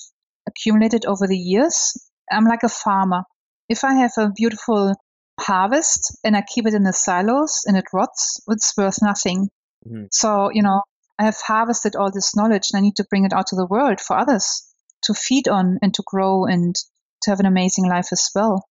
[0.47, 1.97] accumulated over the years.
[2.31, 3.23] I'm like a farmer.
[3.69, 4.95] If I have a beautiful
[5.41, 9.49] harvest and I keep it in the silos and it rots, it's worth nothing.
[9.87, 10.09] Mhm.
[10.11, 10.83] So, you know,
[11.19, 13.67] I have harvested all this knowledge and I need to bring it out to the
[13.67, 14.63] world for others
[15.05, 16.75] to feed on and to grow and
[17.23, 18.67] to have an amazing life as well.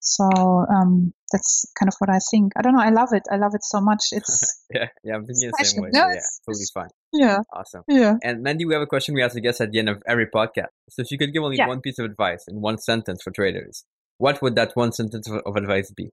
[0.00, 2.52] So um, that's kind of what I think.
[2.56, 2.82] I don't know.
[2.82, 3.22] I love it.
[3.30, 4.00] I love it so much.
[4.12, 5.90] It's Yeah, yeah, I'm thinking the same way.
[5.92, 6.88] No, yeah, it's- totally fine.
[7.12, 7.82] yeah, Awesome.
[7.88, 8.14] yeah.
[8.22, 10.26] And Mandi, we have a question we ask the guests at the end of every
[10.26, 10.68] podcast.
[10.90, 11.68] So if you could give only Yeah.
[11.68, 13.84] one piece of advice in one sentence for traders,
[14.18, 16.10] what would that one sentence of, of advice be?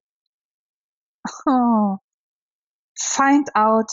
[1.46, 1.98] Oh,
[2.98, 3.88] find out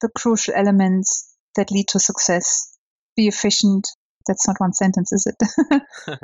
[0.00, 2.76] the crucial elements that lead to success.
[3.16, 3.86] Be efficient.
[4.26, 5.82] That's not one sentence, is it?